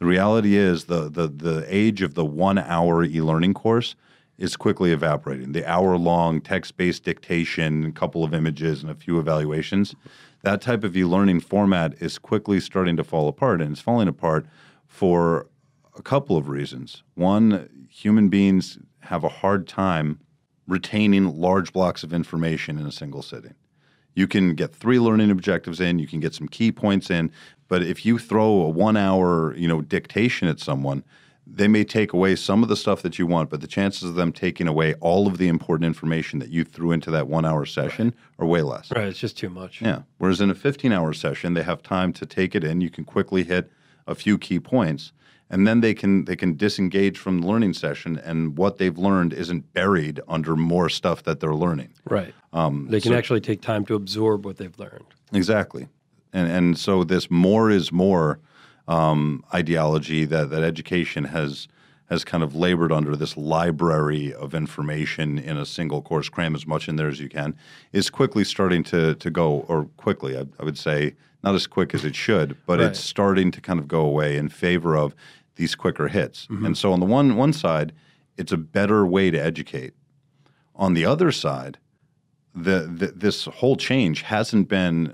The 0.01 0.07
reality 0.07 0.57
is 0.57 0.85
the 0.85 1.09
the 1.09 1.29
the 1.29 1.65
age 1.69 2.03
of 2.03 2.15
the 2.15 2.25
one 2.25 2.59
hour 2.59 3.05
e 3.05 3.21
learning 3.21 3.55
course 3.55 3.95
is 4.39 4.57
quickly 4.57 4.93
evaporating. 4.93 5.53
The 5.53 5.67
hour 5.67 5.99
long 5.99 6.41
text 6.41 6.77
based 6.77 7.05
dictation, 7.05 7.85
a 7.85 7.93
couple 7.93 8.25
of 8.25 8.33
images, 8.33 8.83
and 8.83 8.91
a 8.91 8.95
few 8.95 9.19
evaluations, 9.19 9.95
that 10.43 10.61
type 10.61 10.85
of 10.85 10.97
e 10.97 11.05
learning 11.05 11.41
format 11.41 11.95
is 12.01 12.19
quickly 12.19 12.61
starting 12.61 12.97
to 12.97 13.05
fall 13.05 13.29
apart, 13.29 13.61
and 13.61 13.73
it's 13.73 13.81
falling 13.81 14.09
apart 14.09 14.47
for 14.87 15.49
a 15.97 16.03
couple 16.03 16.37
of 16.37 16.49
reasons. 16.49 17.03
One, 17.15 17.69
human 17.91 18.29
beings 18.29 18.79
have 19.01 19.25
a 19.25 19.29
hard 19.29 19.67
time 19.67 20.21
retaining 20.69 21.41
large 21.41 21.73
blocks 21.73 22.05
of 22.05 22.13
information 22.13 22.79
in 22.79 22.87
a 22.87 22.93
single 22.93 23.23
sitting. 23.23 23.55
You 24.15 24.29
can 24.29 24.55
get 24.55 24.75
three 24.75 24.99
learning 24.99 25.31
objectives 25.31 25.81
in, 25.81 25.99
you 25.99 26.07
can 26.07 26.21
get 26.21 26.35
some 26.35 26.49
key 26.49 26.71
points 26.71 27.11
in, 27.11 27.33
but 27.69 27.83
if 27.83 28.05
you 28.05 28.19
throw 28.19 28.63
a 28.63 28.69
one 28.69 28.97
hour, 28.97 29.55
you 29.57 29.67
know, 29.67 29.81
dictation 29.81 30.49
at 30.49 30.61
someone, 30.61 31.05
they 31.51 31.69
may 31.69 31.83
take 31.85 32.13
away 32.13 32.37
some 32.37 32.63
of 32.63 32.69
the 32.69 32.77
stuff 32.77 33.03
that 33.03 33.19
you 33.19 33.27
want, 33.27 33.51
but 33.51 33.61
the 33.61 33.67
chances 33.67 34.09
of 34.09 34.15
them 34.15 34.33
taking 34.33 34.69
away 34.69 34.95
all 34.95 35.27
of 35.27 35.39
the 35.39 35.49
important 35.49 35.87
information 35.87 36.39
that 36.41 36.51
you 36.51 36.63
threw 36.65 36.93
into 36.93 37.11
that 37.11 37.27
one 37.27 37.45
hour 37.45 37.65
session 37.65 38.15
are 38.39 38.47
way 38.47 38.63
less. 38.63 38.91
Right. 38.93 39.07
It's 39.09 39.19
just 39.19 39.39
too 39.39 39.49
much. 39.51 39.81
Yeah. 39.81 40.03
Whereas 40.19 40.41
in 40.41 40.51
a 40.51 40.55
15 40.55 40.93
hour 40.93 41.13
session, 41.13 41.55
they 41.55 41.63
have 41.63 41.83
time 41.83 42.13
to 42.15 42.27
take 42.27 42.55
it 42.55 42.65
in. 42.65 42.81
You 42.81 42.91
can 42.91 43.05
quickly 43.05 43.45
hit 43.45 43.71
a 44.07 44.15
few 44.15 44.39
key 44.39 44.61
points, 44.61 45.13
and 45.51 45.67
then 45.67 45.81
they 45.81 45.95
can 45.95 46.27
they 46.27 46.37
can 46.37 46.57
disengage 46.57 47.19
from 47.19 47.41
the 47.41 47.47
learning 47.47 47.73
session, 47.75 48.19
and 48.19 48.57
what 48.57 48.79
they've 48.79 48.99
learned 48.99 49.33
isn't 49.33 49.73
buried 49.73 50.21
under 50.29 50.55
more 50.57 50.89
stuff 50.89 51.23
that 51.25 51.41
they're 51.41 51.55
learning. 51.55 51.93
Right. 52.09 52.35
Um, 52.53 52.89
They 52.91 53.01
can 53.01 53.13
so- 53.13 53.19
actually 53.19 53.41
take 53.41 53.61
time 53.63 53.85
to 53.87 53.95
absorb 53.95 54.45
what 54.45 54.57
they've 54.59 54.79
learned. 54.79 55.05
Exactly, 55.33 55.89
and 56.33 56.51
and 56.51 56.79
so 56.79 57.05
this 57.05 57.31
more 57.31 57.71
is 57.71 57.91
more 57.93 58.39
um, 58.89 59.45
ideology 59.55 60.25
that 60.25 60.51
that 60.51 60.63
education 60.65 61.25
has 61.25 61.69
has 62.09 62.25
kind 62.25 62.43
of 62.43 62.55
labored 62.55 62.91
under 62.91 63.15
this 63.15 63.37
library 63.37 64.33
of 64.33 64.55
information 64.55 65.39
in 65.39 65.59
a 65.59 65.67
single 65.67 66.01
course, 66.01 66.31
cram 66.31 66.55
as 66.55 66.67
much 66.67 66.89
in 66.89 66.97
there 66.97 67.09
as 67.09 67.21
you 67.21 67.29
can, 67.29 67.55
is 67.93 68.09
quickly 68.11 68.45
starting 68.45 68.83
to 68.85 69.15
to 69.17 69.31
go, 69.31 69.61
or 69.69 69.85
quickly, 69.99 70.37
I, 70.37 70.47
I 70.59 70.65
would 70.65 70.79
say, 70.79 71.15
not 71.45 71.55
as 71.55 71.67
quick 71.67 71.95
as 71.95 72.05
it 72.05 72.17
should, 72.17 72.57
but 72.67 72.79
Right. 72.81 72.89
it's 72.89 72.99
starting 73.01 73.51
to 73.53 73.61
kind 73.61 73.79
of 73.79 73.87
go 73.87 74.01
away 74.01 74.37
in 74.39 74.49
favor 74.49 74.97
of 74.97 75.15
these 75.57 75.75
quicker 75.75 76.09
hits. 76.09 76.47
And 76.49 76.77
so 76.79 76.93
on 76.93 77.01
the 77.01 77.07
one 77.07 77.37
one 77.37 77.53
side, 77.53 77.93
it's 78.39 78.53
a 78.53 78.57
better 78.57 79.05
way 79.07 79.31
to 79.31 79.39
educate. 79.39 79.93
On 80.75 80.95
the 80.95 81.05
other 81.05 81.31
side, 81.33 81.77
the, 82.55 82.89
the 82.91 83.09
this 83.09 83.45
whole 83.45 83.77
change 83.77 84.23
hasn't 84.23 84.69
been 84.69 85.13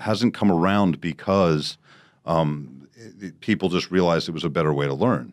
hasn't 0.00 0.34
come 0.34 0.50
around 0.50 1.00
because 1.00 1.78
um, 2.26 2.81
people 3.40 3.68
just 3.68 3.90
realized 3.90 4.28
it 4.28 4.32
was 4.32 4.44
a 4.44 4.50
better 4.50 4.72
way 4.72 4.86
to 4.86 4.94
learn. 4.94 5.32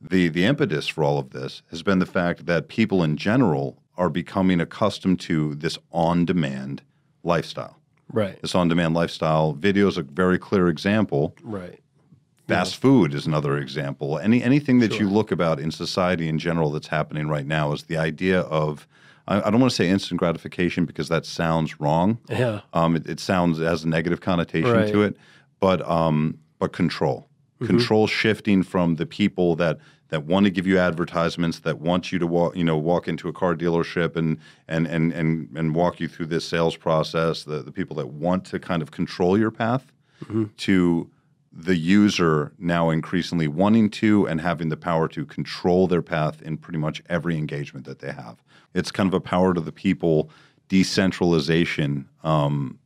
The 0.00 0.28
the 0.28 0.44
impetus 0.44 0.86
for 0.88 1.04
all 1.04 1.18
of 1.18 1.30
this 1.30 1.62
has 1.70 1.82
been 1.82 1.98
the 1.98 2.06
fact 2.06 2.46
that 2.46 2.68
people 2.68 3.02
in 3.02 3.16
general 3.16 3.82
are 3.96 4.08
becoming 4.08 4.60
accustomed 4.60 5.20
to 5.20 5.54
this 5.56 5.76
on-demand 5.92 6.82
lifestyle. 7.22 7.76
Right. 8.12 8.40
This 8.40 8.54
on-demand 8.54 8.94
lifestyle 8.94 9.52
video 9.52 9.86
is 9.88 9.98
a 9.98 10.02
very 10.02 10.38
clear 10.38 10.68
example. 10.68 11.34
Right. 11.42 11.78
Fast 12.48 12.76
food 12.76 13.14
is 13.14 13.26
another 13.26 13.58
example. 13.58 14.18
Any 14.18 14.42
anything 14.42 14.80
that 14.80 14.98
you 14.98 15.08
look 15.08 15.30
about 15.30 15.60
in 15.60 15.70
society 15.70 16.28
in 16.28 16.38
general 16.38 16.72
that's 16.72 16.88
happening 16.88 17.28
right 17.28 17.46
now 17.46 17.72
is 17.72 17.84
the 17.84 17.96
idea 17.96 18.40
of 18.40 18.88
I, 19.28 19.42
I 19.42 19.50
don't 19.50 19.60
want 19.60 19.70
to 19.70 19.76
say 19.76 19.88
instant 19.88 20.18
gratification 20.18 20.84
because 20.84 21.08
that 21.10 21.24
sounds 21.26 21.78
wrong. 21.78 22.18
Yeah. 22.28 22.62
Um, 22.72 22.96
it, 22.96 23.06
it 23.08 23.20
sounds 23.20 23.60
it 23.60 23.66
has 23.66 23.84
a 23.84 23.88
negative 23.88 24.20
connotation 24.20 24.72
Right. 24.72 24.90
to 24.92 25.02
it, 25.02 25.16
but 25.60 25.88
um, 25.88 26.38
but 26.60 26.72
control, 26.72 27.28
control 27.66 28.06
shifting 28.06 28.62
from 28.62 28.94
the 28.96 29.06
people 29.06 29.56
that 29.56 29.78
that 30.10 30.24
want 30.24 30.44
to 30.44 30.50
give 30.50 30.66
you 30.66 30.76
advertisements, 30.76 31.60
that 31.60 31.78
want 31.78 32.10
you 32.10 32.18
to 32.18 32.26
walk, 32.26 32.56
you 32.56 32.64
know, 32.64 32.76
walk 32.76 33.06
into 33.06 33.28
a 33.28 33.32
car 33.32 33.54
dealership 33.54 34.16
and 34.16 34.38
and 34.68 34.86
and 34.86 35.12
and 35.12 35.48
and 35.56 35.74
walk 35.74 36.00
you 36.00 36.08
through 36.08 36.26
this 36.26 36.44
sales 36.44 36.76
process. 36.76 37.44
The 37.44 37.62
the 37.62 37.72
people 37.72 37.96
that 37.96 38.08
want 38.08 38.44
to 38.46 38.58
kind 38.58 38.82
of 38.82 38.90
control 38.92 39.36
your 39.38 39.50
path 39.50 39.92
to 40.58 41.10
the 41.52 41.76
user 41.76 42.52
now 42.58 42.90
increasingly 42.90 43.48
wanting 43.48 43.90
to 43.90 44.26
and 44.26 44.40
having 44.40 44.68
the 44.68 44.76
power 44.76 45.08
to 45.08 45.24
control 45.26 45.86
their 45.88 46.02
path 46.02 46.40
in 46.42 46.56
pretty 46.56 46.78
much 46.78 47.02
every 47.08 47.36
engagement 47.36 47.86
that 47.86 47.98
they 47.98 48.12
have. 48.12 48.42
It's 48.74 48.92
kind 48.92 49.08
of 49.08 49.14
a 49.14 49.20
power 49.20 49.54
to 49.54 49.60
the 49.60 49.72
people 49.72 50.30
decentralization 50.68 52.08
um, 52.22 52.78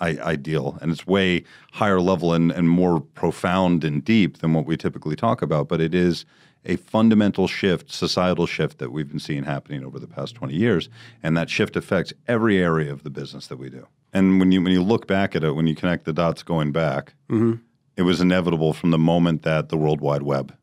ideal, 0.00 0.78
and 0.80 0.90
it's 0.90 1.06
way 1.06 1.44
higher 1.72 2.00
level 2.00 2.32
and, 2.32 2.50
and 2.50 2.68
more 2.68 3.00
profound 3.00 3.84
and 3.84 4.04
deep 4.04 4.38
than 4.38 4.54
what 4.54 4.66
we 4.66 4.76
typically 4.76 5.16
talk 5.16 5.42
about. 5.42 5.68
But 5.68 5.80
it 5.80 5.94
is 5.94 6.24
a 6.64 6.76
fundamental 6.76 7.46
shift, 7.46 7.90
societal 7.90 8.46
shift 8.46 8.78
that 8.78 8.92
we've 8.92 9.08
been 9.08 9.18
seeing 9.18 9.44
happening 9.44 9.84
over 9.84 9.98
the 9.98 10.06
past 10.06 10.34
20 10.34 10.54
years, 10.54 10.88
and 11.22 11.36
that 11.36 11.48
shift 11.48 11.76
affects 11.76 12.12
every 12.28 12.58
area 12.58 12.92
of 12.92 13.02
the 13.02 13.10
business 13.10 13.46
that 13.46 13.56
we 13.56 13.70
do. 13.70 13.86
And 14.12 14.40
when 14.40 14.50
you 14.52 14.62
when 14.62 14.72
you 14.72 14.82
look 14.82 15.06
back 15.06 15.36
at 15.36 15.44
it, 15.44 15.52
when 15.54 15.66
you 15.66 15.74
connect 15.74 16.04
the 16.04 16.12
dots 16.12 16.42
going 16.42 16.72
back, 16.72 17.14
mm-hmm. 17.28 17.54
it 17.96 18.02
was 18.02 18.20
inevitable 18.20 18.72
from 18.72 18.90
the 18.90 18.98
moment 18.98 19.42
that 19.42 19.68
the 19.68 19.76
World 19.76 20.00
Wide 20.00 20.22
Web 20.22 20.54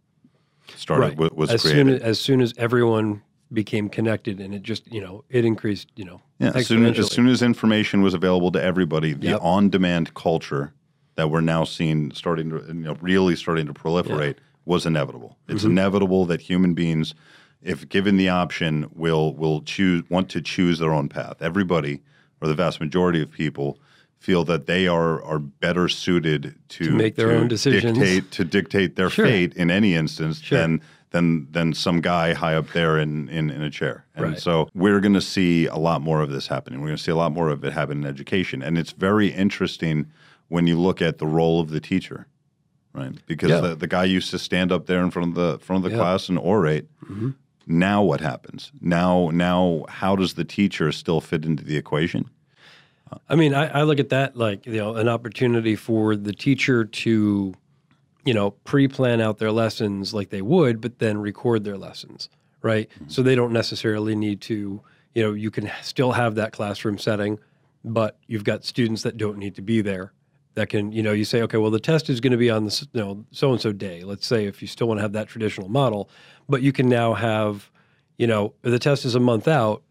started 0.75 1.07
Right. 1.09 1.17
wa- 1.17 1.29
was 1.33 1.49
as 1.51 1.61
created. 1.61 1.79
soon 1.79 1.89
as, 1.95 2.01
as 2.01 2.19
soon 2.19 2.41
as 2.41 2.53
everyone 2.57 3.21
became 3.53 3.89
connected, 3.89 4.39
and 4.39 4.53
it 4.53 4.63
just 4.63 4.91
you 4.91 5.01
know 5.01 5.23
it 5.29 5.45
increased 5.45 5.87
you 5.95 6.05
know 6.05 6.21
Yeah, 6.39 6.51
as 6.55 6.67
soon, 6.67 6.85
as 6.85 6.97
exponentially. 6.97 7.09
soon 7.09 7.27
as 7.27 7.41
information 7.41 8.01
was 8.01 8.13
available 8.13 8.51
to 8.51 8.61
everybody, 8.63 9.13
the 9.13 9.27
Yep. 9.27 9.39
on-demand 9.41 10.13
culture 10.13 10.73
that 11.15 11.29
we're 11.31 11.41
now 11.41 11.63
seeing 11.63 12.11
starting 12.11 12.49
to, 12.51 12.57
you 12.67 12.73
know, 12.73 12.95
really 13.01 13.35
starting 13.35 13.65
to 13.65 13.73
proliferate 13.73 14.35
was 14.65 14.85
inevitable. 14.85 15.37
It's 15.47 15.61
Mm-hmm. 15.63 15.71
inevitable 15.71 16.25
that 16.27 16.41
human 16.41 16.73
beings, 16.75 17.15
if 17.63 17.87
given 17.89 18.17
the 18.17 18.29
option, 18.29 18.89
will 18.93 19.33
will 19.33 19.61
choose 19.61 20.03
want 20.09 20.29
to 20.29 20.41
choose 20.41 20.77
their 20.79 20.93
own 20.93 21.09
path. 21.09 21.37
Everybody, 21.41 22.01
or 22.41 22.47
the 22.47 22.53
vast 22.55 22.79
majority 22.79 23.21
of 23.21 23.31
people, 23.31 23.79
feel 24.19 24.43
that 24.43 24.67
they 24.67 24.87
are 24.87 25.23
are 25.23 25.39
better 25.39 25.87
suited 25.87 26.55
to, 26.69 26.83
To 26.85 26.91
make 26.91 27.15
their 27.15 27.31
own 27.31 27.47
decisions. 27.47 27.97
dictate 27.97 28.29
to 28.31 28.43
dictate 28.43 28.95
their 28.95 29.09
Sure. 29.09 29.25
fate 29.25 29.53
in 29.55 29.71
any 29.71 29.95
instance 29.95 30.41
Sure. 30.41 30.59
than 30.59 30.81
than 31.11 31.47
than 31.51 31.73
some 31.73 32.01
guy 32.01 32.33
high 32.33 32.55
up 32.55 32.69
there 32.73 32.97
in 32.99 33.29
in, 33.29 33.49
in 33.49 33.61
a 33.61 33.69
chair. 33.69 34.05
And 34.15 34.25
Right. 34.25 34.39
so 34.39 34.69
we're 34.73 34.99
going 34.99 35.13
to 35.13 35.21
see 35.21 35.65
a 35.67 35.77
lot 35.77 36.01
more 36.01 36.21
of 36.21 36.29
this 36.29 36.47
happening. 36.47 36.81
We're 36.81 36.87
going 36.87 36.97
to 36.97 37.03
see 37.03 37.11
a 37.11 37.15
lot 37.15 37.31
more 37.31 37.49
of 37.49 37.63
it 37.63 37.73
happen 37.73 37.99
in 38.03 38.05
education, 38.05 38.61
and 38.61 38.77
it's 38.77 38.91
very 38.91 39.27
interesting 39.29 40.07
when 40.49 40.67
you 40.67 40.77
look 40.79 41.01
at 41.01 41.17
the 41.17 41.27
role 41.27 41.59
of 41.59 41.69
the 41.69 41.79
teacher, 41.79 42.27
right? 42.93 43.13
Because 43.25 43.49
Yeah. 43.49 43.59
the, 43.61 43.75
the 43.75 43.87
guy 43.87 44.05
used 44.05 44.31
to 44.31 44.39
stand 44.39 44.71
up 44.71 44.85
there 44.85 45.01
in 45.03 45.11
front 45.11 45.29
of 45.29 45.35
the 45.35 45.59
front 45.59 45.83
of 45.85 45.89
the 45.91 45.95
Yeah. 45.97 46.01
class 46.03 46.29
and 46.29 46.37
orate. 46.39 46.85
Mm-hmm. 47.05 47.31
Now 47.69 48.01
what 48.03 48.21
happens? 48.21 48.71
Now 48.81 49.29
now 49.33 49.85
how 49.89 50.15
does 50.15 50.33
the 50.35 50.45
teacher 50.45 50.91
still 50.91 51.19
fit 51.21 51.43
into 51.45 51.63
the 51.65 51.75
equation? 51.77 52.29
I 53.29 53.35
mean, 53.35 53.53
I, 53.53 53.67
I 53.67 53.83
look 53.83 53.99
at 53.99 54.09
that 54.09 54.35
like 54.35 54.65
you 54.65 54.73
know 54.77 54.95
an 54.95 55.07
opportunity 55.07 55.75
for 55.77 56.15
the 56.17 56.33
teacher 56.33 56.83
to, 56.83 57.53
you 58.27 58.33
know, 58.33 58.51
pre-plan 58.51 59.21
out 59.21 59.37
their 59.37 59.53
lessons 59.53 60.13
like 60.13 60.31
they 60.31 60.41
would, 60.41 60.81
but 60.81 60.99
then 60.99 61.17
record 61.17 61.63
their 61.63 61.77
lessons, 61.77 62.27
right? 62.61 62.89
Mm-hmm. 62.89 63.07
So 63.07 63.23
they 63.23 63.35
don't 63.35 63.53
necessarily 63.53 64.17
need 64.17 64.41
to, 64.41 64.81
you 65.15 65.23
know, 65.23 65.31
you 65.31 65.49
can 65.49 65.71
still 65.81 66.11
have 66.11 66.35
that 66.35 66.51
classroom 66.51 66.97
setting, 66.97 67.39
but 67.85 68.17
you've 68.27 68.43
got 68.43 68.65
students 68.65 69.03
that 69.03 69.15
don't 69.15 69.37
need 69.37 69.55
to 69.55 69.61
be 69.61 69.79
there. 69.79 70.11
That 70.55 70.67
can, 70.67 70.91
you 70.91 71.01
know, 71.01 71.13
you 71.13 71.23
say, 71.23 71.41
okay, 71.43 71.55
well, 71.55 71.71
the 71.71 71.79
test 71.79 72.09
is 72.09 72.19
going 72.19 72.31
to 72.31 72.37
be 72.37 72.49
on 72.49 72.65
this, 72.65 72.81
you 72.91 72.99
know, 72.99 73.23
so 73.31 73.53
and 73.53 73.61
so 73.61 73.71
day. 73.71 74.03
Let's 74.03 74.27
say 74.27 74.45
if 74.45 74.61
you 74.61 74.67
still 74.67 74.89
want 74.89 74.97
to 74.97 75.03
have 75.03 75.13
that 75.13 75.29
traditional 75.29 75.69
model, 75.69 76.09
but 76.49 76.61
you 76.61 76.73
can 76.73 76.89
now 76.89 77.13
have, 77.13 77.71
you 78.17 78.27
know, 78.27 78.53
if 78.61 78.71
the 78.71 78.79
test 78.79 79.05
is 79.05 79.15
a 79.15 79.21
month 79.21 79.47
out, 79.47 79.83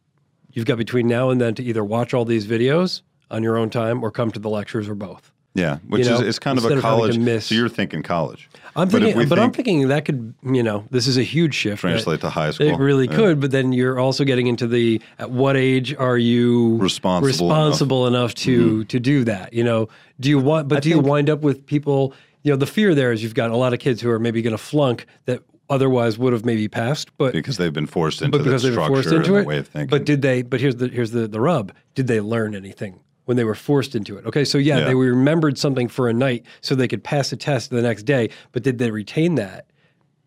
you've 0.52 0.66
got 0.66 0.76
between 0.76 1.08
now 1.08 1.30
and 1.30 1.40
then 1.40 1.54
to 1.54 1.62
either 1.62 1.82
watch 1.82 2.12
all 2.12 2.26
these 2.26 2.46
videos 2.46 3.00
on 3.30 3.42
your 3.42 3.56
own 3.56 3.70
time 3.70 4.04
or 4.04 4.10
come 4.10 4.30
to 4.30 4.38
the 4.38 4.50
lectures 4.50 4.90
or 4.90 4.94
both. 4.94 5.32
Yeah, 5.56 5.78
which 5.88 6.04
You 6.04 6.10
know, 6.10 6.16
is 6.16 6.28
it's 6.28 6.38
kind 6.38 6.58
of 6.58 6.64
instead 6.64 6.76
a 6.76 6.78
of 6.78 6.84
having 6.84 6.98
college. 6.98 7.18
miss- 7.18 7.46
So 7.46 7.54
you're 7.54 7.68
thinking 7.68 8.02
college. 8.02 8.48
I'm 8.76 8.88
But 8.88 9.00
thinking, 9.00 9.16
we 9.16 9.24
but, 9.24 9.38
I'm 9.38 9.52
thinking 9.52 9.88
that 9.88 10.04
could, 10.04 10.34
you 10.44 10.62
know, 10.62 10.84
this 10.90 11.06
is 11.06 11.16
a 11.16 11.22
huge 11.22 11.54
shift. 11.54 11.80
that 11.82 11.88
Translate 11.88 12.20
to 12.20 12.28
high 12.30 12.50
school. 12.50 12.66
It 12.68 12.76
really 12.78 13.06
Yeah. 13.08 13.16
could, 13.16 13.40
but 13.40 13.50
then 13.50 13.72
you're 13.72 13.98
also 13.98 14.22
getting 14.24 14.48
into 14.48 14.66
the 14.66 15.00
at 15.18 15.30
what 15.30 15.56
age 15.56 15.94
are 15.94 16.18
you 16.18 16.76
Responsible 16.76 17.26
responsible 17.28 18.06
enough, 18.06 18.34
to 18.34 18.68
mm-hmm. 18.70 18.82
to 18.82 19.00
do 19.00 19.24
that? 19.24 19.54
You 19.54 19.64
know, 19.64 19.88
do 20.20 20.28
you 20.28 20.38
want? 20.38 20.68
But 20.68 20.82
do 20.82 20.90
you 20.90 21.00
wind 21.00 21.30
up 21.30 21.40
with 21.40 21.64
people? 21.64 22.12
You 22.42 22.52
know, 22.52 22.56
the 22.56 22.66
fear 22.66 22.94
there 22.94 23.12
is 23.12 23.22
you've 23.22 23.34
got 23.34 23.50
a 23.50 23.56
lot 23.56 23.72
of 23.72 23.78
kids 23.78 24.00
who 24.02 24.10
are 24.10 24.18
maybe 24.18 24.42
going 24.42 24.52
to 24.56 24.62
flunk 24.62 25.06
that 25.24 25.40
otherwise 25.68 26.16
would 26.18 26.32
have 26.32 26.44
maybe 26.44 26.68
passed, 26.68 27.16
but 27.16 27.32
because 27.32 27.56
they've 27.56 27.72
been 27.72 27.86
forced 27.86 28.20
into 28.22 28.36
but 28.38 28.44
because 28.44 28.62
the 28.62 28.68
they 28.70 28.76
were 28.76 28.82
structure 28.84 28.94
forced 29.02 29.08
into 29.08 29.16
and 29.30 29.36
it. 29.36 29.40
the 29.40 29.48
way 29.48 29.58
of 29.58 29.66
thinking. 29.68 29.88
But 29.88 30.04
did 30.04 30.20
they? 30.22 30.42
But 30.42 30.60
here's 30.60 30.76
the 30.76 30.88
here's 30.88 31.10
the 31.12 31.26
the 31.26 31.40
rub. 31.40 31.72
Did 31.94 32.06
they 32.08 32.20
learn 32.20 32.54
anything 32.54 33.00
when 33.26 33.36
they 33.36 33.44
were 33.44 33.54
forced 33.54 33.94
into 33.94 34.16
it? 34.16 34.24
Okay, 34.26 34.44
so 34.44 34.58
yeah, 34.58 34.78
Yeah. 34.78 34.84
they 34.86 34.94
remembered 34.94 35.58
something 35.58 35.86
for 35.88 36.08
a 36.08 36.12
night 36.12 36.44
so 36.62 36.74
they 36.74 36.88
could 36.88 37.04
pass 37.04 37.30
a 37.32 37.36
test 37.36 37.70
the 37.70 37.82
next 37.82 38.04
day. 38.04 38.30
But 38.52 38.62
did 38.62 38.78
they 38.78 38.90
retain 38.90 39.34
that? 39.36 39.66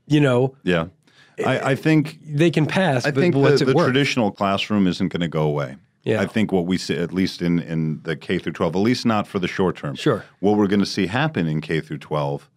You 0.05 0.21
know, 0.21 0.55
yeah, 0.63 0.87
I, 1.45 1.71
I 1.71 1.75
think 1.75 2.19
they 2.25 2.51
can 2.51 2.65
pass. 2.65 3.05
I 3.05 3.11
but 3.11 3.21
think 3.21 3.35
what's 3.35 3.59
the, 3.59 3.65
the 3.65 3.73
traditional 3.73 4.31
classroom 4.31 4.87
isn't 4.87 5.09
going 5.09 5.21
to 5.21 5.27
go 5.27 5.43
away. 5.43 5.75
Yeah. 6.03 6.21
I 6.21 6.25
think 6.27 6.51
what 6.51 6.65
we 6.65 6.77
see, 6.77 6.95
at 6.95 7.13
least 7.13 7.41
in, 7.41 7.59
in 7.59 8.01
the 8.03 8.15
K 8.15 8.39
through 8.39 8.53
12, 8.53 8.75
at 8.75 8.79
least 8.79 9.05
not 9.05 9.27
for 9.27 9.37
the 9.37 9.47
short 9.47 9.75
term. 9.75 9.95
Sure. 9.95 10.23
What 10.39 10.57
we're 10.57 10.67
going 10.67 10.79
to 10.79 10.85
see 10.85 11.07
happen 11.07 11.45
in 11.45 11.61
K 11.61 11.81
through 11.81 11.97
12 11.99 12.49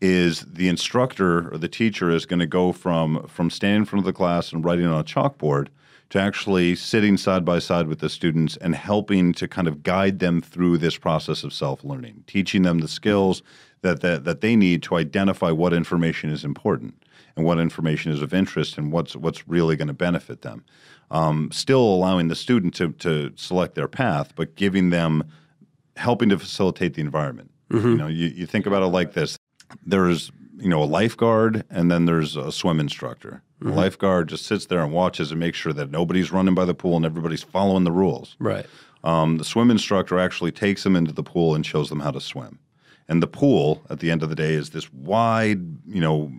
is 0.00 0.40
the 0.42 0.68
instructor 0.68 1.52
or 1.52 1.58
the 1.58 1.68
teacher 1.68 2.10
is 2.10 2.26
going 2.26 2.40
to 2.40 2.46
go 2.46 2.72
from 2.72 3.26
from 3.28 3.50
standing 3.50 3.80
in 3.82 3.84
front 3.84 4.00
of 4.00 4.04
the 4.06 4.12
class 4.12 4.52
and 4.52 4.64
writing 4.64 4.84
on 4.86 4.98
a 5.00 5.04
chalkboard 5.04 5.68
to 6.12 6.20
actually 6.20 6.74
sitting 6.74 7.16
side 7.16 7.42
by 7.42 7.58
side 7.58 7.86
with 7.86 8.00
the 8.00 8.08
students 8.10 8.58
and 8.58 8.74
helping 8.74 9.32
to 9.32 9.48
kind 9.48 9.66
of 9.66 9.82
guide 9.82 10.18
them 10.18 10.42
through 10.42 10.76
this 10.76 10.98
process 10.98 11.42
of 11.42 11.54
self-learning, 11.54 12.22
teaching 12.26 12.64
them 12.64 12.80
the 12.80 12.86
skills 12.88 13.42
that 13.80 14.02
that, 14.02 14.24
that 14.24 14.42
they 14.42 14.54
need 14.54 14.82
to 14.82 14.96
identify 14.96 15.50
what 15.50 15.72
information 15.72 16.28
is 16.28 16.44
important 16.44 17.02
and 17.34 17.46
what 17.46 17.58
information 17.58 18.12
is 18.12 18.20
of 18.20 18.34
interest 18.34 18.76
and 18.76 18.92
what's 18.92 19.16
what's 19.16 19.48
really 19.48 19.74
going 19.74 19.88
to 19.88 19.94
benefit 19.94 20.42
them. 20.42 20.62
Um, 21.10 21.50
still 21.50 21.80
allowing 21.82 22.28
the 22.28 22.36
student 22.36 22.74
to 22.74 22.92
to 22.92 23.32
select 23.36 23.74
their 23.74 23.88
path, 23.88 24.34
but 24.36 24.54
giving 24.54 24.90
them 24.90 25.24
helping 25.96 26.28
to 26.28 26.38
facilitate 26.38 26.92
the 26.92 27.00
environment. 27.00 27.50
You 27.92 27.96
know, 27.96 28.06
you, 28.06 28.26
you 28.26 28.44
think 28.44 28.66
about 28.66 28.82
it 28.82 28.88
like 28.88 29.14
this: 29.14 29.38
there's 29.86 30.30
you 30.62 30.68
know 30.68 30.82
a 30.82 30.86
lifeguard, 30.86 31.64
and 31.70 31.90
then 31.90 32.06
there's 32.06 32.36
a 32.36 32.52
swim 32.52 32.80
instructor. 32.80 33.42
The 33.60 33.70
lifeguard 33.70 34.28
just 34.28 34.46
sits 34.46 34.66
there 34.66 34.82
and 34.82 34.92
watches 34.92 35.30
and 35.30 35.38
makes 35.38 35.56
sure 35.56 35.72
that 35.72 35.90
nobody's 35.90 36.32
running 36.32 36.54
by 36.54 36.64
the 36.64 36.74
pool 36.74 36.96
and 36.96 37.04
everybody's 37.04 37.44
following 37.44 37.84
the 37.84 37.92
rules. 37.92 38.36
right. 38.38 38.66
Um, 39.04 39.38
the 39.38 39.44
swim 39.44 39.70
instructor 39.70 40.18
actually 40.20 40.52
takes 40.52 40.84
them 40.84 40.94
into 40.94 41.12
the 41.12 41.24
pool 41.24 41.56
and 41.56 41.66
shows 41.66 41.88
them 41.88 42.00
how 42.00 42.12
to 42.12 42.20
swim. 42.20 42.60
And 43.08 43.20
the 43.20 43.26
pool, 43.26 43.82
at 43.90 43.98
the 43.98 44.12
end 44.12 44.22
of 44.22 44.28
the 44.28 44.36
day, 44.36 44.54
is 44.54 44.70
this 44.70 44.92
wide, 44.92 45.60
you 45.86 46.00
know, 46.00 46.32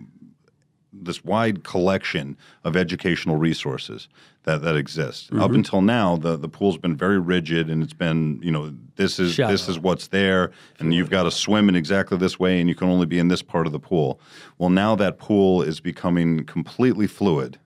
this 1.02 1.24
wide 1.24 1.64
collection 1.64 2.36
of 2.64 2.76
educational 2.76 3.36
resources 3.36 4.08
that 4.44 4.62
that 4.62 4.76
exist. 4.76 5.30
Up 5.32 5.38
Mm-hmm. 5.38 5.54
until 5.56 5.80
now, 5.82 6.16
the 6.16 6.36
the 6.36 6.48
pool's 6.48 6.76
been 6.78 6.96
very 6.96 7.18
rigid, 7.18 7.68
and 7.70 7.82
it's 7.82 7.92
been, 7.92 8.40
you 8.42 8.50
know, 8.50 8.72
this 8.96 9.18
is 9.18 9.30
this 9.30 9.34
Shallow. 9.36 9.52
is 9.54 9.78
what's 9.78 10.08
there, 10.08 10.50
and 10.78 10.94
you've 10.94 11.10
got 11.10 11.24
to 11.24 11.30
swim 11.30 11.68
in 11.68 11.76
exactly 11.76 12.16
this 12.18 12.38
way, 12.38 12.60
and 12.60 12.68
you 12.68 12.74
can 12.74 12.88
only 12.88 13.06
be 13.06 13.18
in 13.18 13.28
this 13.28 13.42
part 13.42 13.66
of 13.66 13.72
the 13.72 13.80
pool. 13.80 14.20
Well, 14.58 14.70
now 14.70 14.94
that 14.96 15.18
pool 15.18 15.62
is 15.62 15.80
becoming 15.80 16.44
completely 16.44 17.06
fluid, 17.06 17.58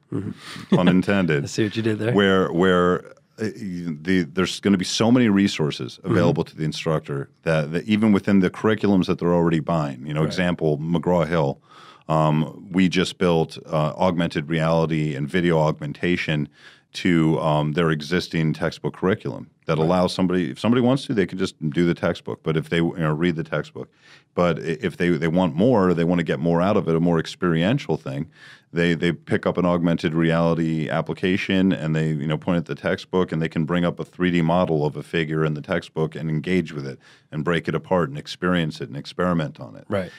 pun 0.71 0.89
intended 0.89 1.45
I 1.45 1.47
see 1.47 1.65
what 1.65 1.77
you 1.77 1.83
did 1.83 1.99
there. 1.99 2.13
where 2.15 2.51
where 2.53 3.05
uh, 3.41 3.51
the 3.55 4.27
there's 4.33 4.59
going 4.61 4.73
to 4.73 4.79
be 4.79 4.85
so 4.85 5.11
many 5.13 5.29
resources 5.29 5.99
Mm-hmm. 5.99 6.11
available 6.13 6.45
to 6.45 6.57
the 6.57 6.65
instructor 6.65 7.29
that, 7.43 7.73
that 7.73 7.85
even 7.85 8.13
within 8.13 8.41
the 8.41 8.51
curriculums 8.51 9.07
that 9.07 9.19
they're 9.19 9.35
already 9.35 9.61
buying, 9.61 10.07
you 10.07 10.15
know, 10.15 10.23
example 10.25 10.79
McGraw 10.79 11.27
Hill, 11.27 11.61
um, 12.09 12.69
we 12.71 12.89
just 12.89 13.19
built 13.19 13.59
uh, 13.67 13.93
augmented 13.97 14.49
reality 14.49 15.15
and 15.15 15.29
video 15.29 15.59
augmentation 15.59 16.49
to 16.91 17.39
um, 17.41 17.73
their 17.73 17.91
existing 17.91 18.55
textbook 18.55 18.97
curriculum 18.97 19.51
that 19.67 19.77
allows 19.77 20.15
somebody 20.15 20.51
if 20.51 20.59
somebody 20.59 20.81
wants 20.81 21.05
to 21.05 21.13
they 21.13 21.27
can 21.27 21.37
just 21.37 21.55
do 21.69 21.85
the 21.85 21.93
textbook 21.93 22.43
but 22.43 22.57
if 22.57 22.71
they 22.71 22.79
you 22.79 22.97
know 22.97 23.13
read 23.13 23.37
the 23.37 23.45
textbook. 23.45 23.91
But 24.35 24.61
if 24.61 24.97
they, 24.97 25.11
they 25.11 25.29
want 25.29 25.57
more 25.57 25.93
they 25.93 26.05
want 26.05 26.21
to 26.21 26.25
get 26.25 26.39
more 26.39 26.63
out 26.63 26.77
of 26.77 26.89
it 26.89 26.97
a 26.97 27.01
more 27.01 27.19
experiential 27.19 27.97
thing 27.97 28.31
they 28.73 28.95
they 28.95 29.13
pick 29.13 29.47
up 29.47 29.57
an 29.57 29.65
augmented 29.65 30.15
reality 30.15 30.89
application 30.89 31.73
and 31.73 31.95
they 31.95 32.09
you 32.09 32.27
know 32.27 32.37
point 32.37 32.59
at 32.59 32.67
the 32.67 32.75
textbook 32.75 33.33
and 33.33 33.41
they 33.41 33.49
can 33.49 33.65
bring 33.65 33.85
up 33.85 33.99
a 33.99 34.05
3D 34.05 34.43
model 34.43 34.85
of 34.85 34.97
a 34.97 35.03
figure 35.03 35.45
in 35.45 35.55
the 35.55 35.63
textbook 35.63 36.15
and 36.15 36.29
engage 36.29 36.73
with 36.73 36.87
it 36.87 36.99
and 37.33 37.45
break 37.45 37.69
it 37.69 37.75
apart 37.75 38.09
and 38.09 38.19
experience 38.19 38.81
it 38.81 38.89
and 38.89 38.97
experiment 38.97 39.61
on 39.61 39.77
it. 39.77 39.85
Right. 39.89 40.11